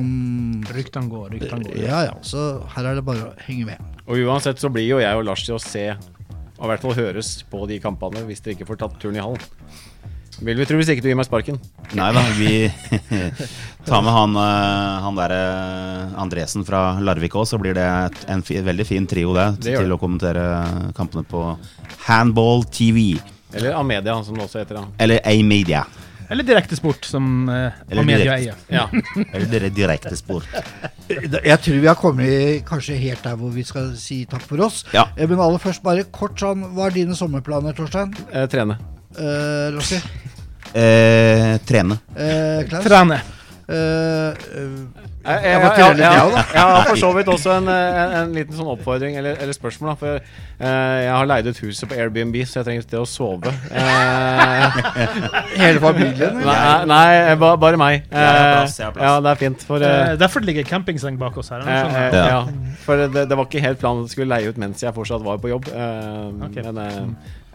[0.00, 1.78] um, Ryktene går, ryktene går.
[1.84, 3.94] Ja ja, så her er det bare å henge med.
[4.08, 5.88] Og uansett så blir jo jeg og Lars til å se,
[6.58, 9.24] og i hvert fall høres på de kampene, hvis dere ikke får tatt turen i
[9.24, 9.50] hallen.
[10.44, 11.60] Vil vi tro hvis ikke du gir meg sparken.
[11.94, 12.66] Nei da, vi
[13.88, 15.42] tar med han, eh, han derre
[16.18, 17.86] Andresen fra Larvik òg, så blir det
[18.32, 19.94] en veldig fin trio, det, Det til det.
[19.94, 20.42] å kommentere
[20.98, 21.44] kampene på
[22.08, 23.12] Handball TV.
[23.54, 24.80] Eller Amedia, som det også heter.
[24.80, 24.84] da.
[24.98, 25.84] Eller A-Media.
[26.30, 28.34] Eller Direktesport, som eh, Eller direkte.
[28.34, 28.54] eier.
[28.72, 28.86] Ja.
[29.34, 30.46] Eller direktesport.
[31.08, 34.84] Jeg tror vi har kommet kanskje helt der hvor vi skal si takk for oss.
[34.94, 35.06] Ja.
[35.16, 38.14] Eh, Men aller først bare kort sånn, hva er dine sommerplaner, Torstein?
[38.32, 38.78] Eh, trene.
[39.18, 40.00] Eh, Rossi?
[40.74, 42.00] Eh, trene.
[42.16, 42.84] Eh, Klaus?
[42.88, 43.20] Trene.
[43.68, 48.32] Eh, eh, Jeg, Jeg jeg, jeg, har for så vidt også en, eh, en, en
[48.36, 49.90] liten sånn oppfordring eller, eller spørsmål.
[49.90, 53.00] Da, for eh, jeg har leid ut huset på Airbnb, så jeg trenger et sted
[53.00, 53.52] å sove.
[53.72, 54.78] Eh,
[55.62, 56.40] hele familien?
[56.42, 56.84] eller?
[56.90, 58.04] nei, nei ba, bare meg.
[58.10, 58.76] Eh, plass.
[58.84, 59.64] Ja, det er fint.
[59.68, 61.62] For, eh, Eh, derfor ligger campingseng bak oss her.
[61.64, 62.26] eh, eh, Ja.
[62.28, 62.74] ja.
[62.84, 65.24] for det, det var ikke helt planen at jeg skulle leie ut mens jeg fortsatt
[65.24, 65.70] var på jobb.
[65.72, 66.60] eh, Ok.
[66.68, 67.00] Men eh,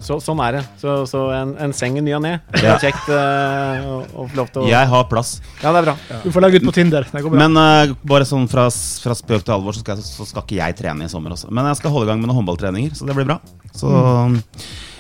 [0.04, 0.64] så, sånn er det.
[0.82, 2.36] Så, så en, en seng i ny og ne.
[2.64, 2.78] Ja.
[2.82, 5.38] kjekt uh, å, få lov til å Jeg har plass.
[5.62, 5.96] Ja, det er bra.
[6.24, 7.08] Du får legge ut på Tinder.
[7.12, 7.48] Det går bra.
[7.48, 10.60] Men uh, bare sånn fra, fra spøk til alvor, så skal, jeg, så skal ikke
[10.62, 11.52] jeg trene i sommer også.
[11.52, 13.40] Men jeg skal holde i gang med noen håndballtreninger, så det blir bra.
[13.76, 13.92] Så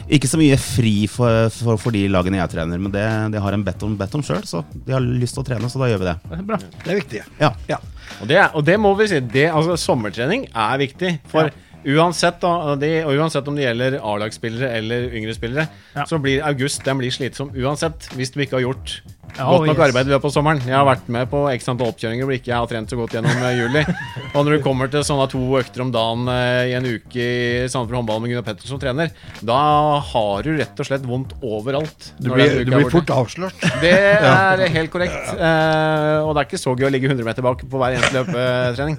[0.10, 3.56] ikke så mye fri for, for, for de lagene jeg trener, men det, de har
[3.56, 5.90] en bet om, bet om sjøl, så de har lyst til å trene, så da
[5.92, 6.16] gjør vi det.
[6.24, 6.58] Det er bra.
[6.58, 7.22] Det er viktig.
[7.38, 7.80] Ja.
[8.18, 9.20] Og det, og det må vi si.
[9.22, 11.14] Det, altså, sommertrening er viktig.
[11.30, 11.52] For
[11.86, 16.06] uansett, da, de, og uansett om det gjelder A-lagsspillere eller yngre spillere, Ja.
[16.06, 18.10] så blir august den blir slitsom uansett.
[18.16, 19.00] Hvis du ikke har gjort
[19.38, 19.84] Ja, Godt nok yes.
[19.94, 20.60] arbeid løpet av sommeren.
[20.66, 23.14] Jeg har vært med på x antall oppkjøringer hvor ikke jeg har trent så godt
[23.14, 23.84] gjennom eh, juli.
[24.34, 27.68] Og når du kommer til sånne to økter om dagen eh, i en uke i
[27.70, 29.14] Sandefjord håndball med Gunnar Pettersen som trener,
[29.46, 29.60] da
[30.02, 32.10] har du rett og slett vondt overalt.
[32.18, 33.62] Du blir, du blir fort avslørt.
[33.86, 33.94] Det
[34.34, 35.30] er helt korrekt.
[35.38, 38.18] Eh, og det er ikke så gøy å ligge 100 meter bak på hver eneste
[38.24, 38.98] løpetrening.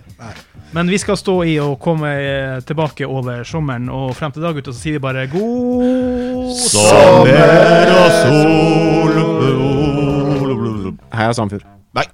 [0.73, 4.55] Men vi skal stå i og komme eh, tilbake over sommeren, og frem til dag
[4.57, 8.91] ut, og så sier vi bare god sommer og sol.
[11.11, 11.67] Heia Sandfjord.
[11.99, 12.07] Nei.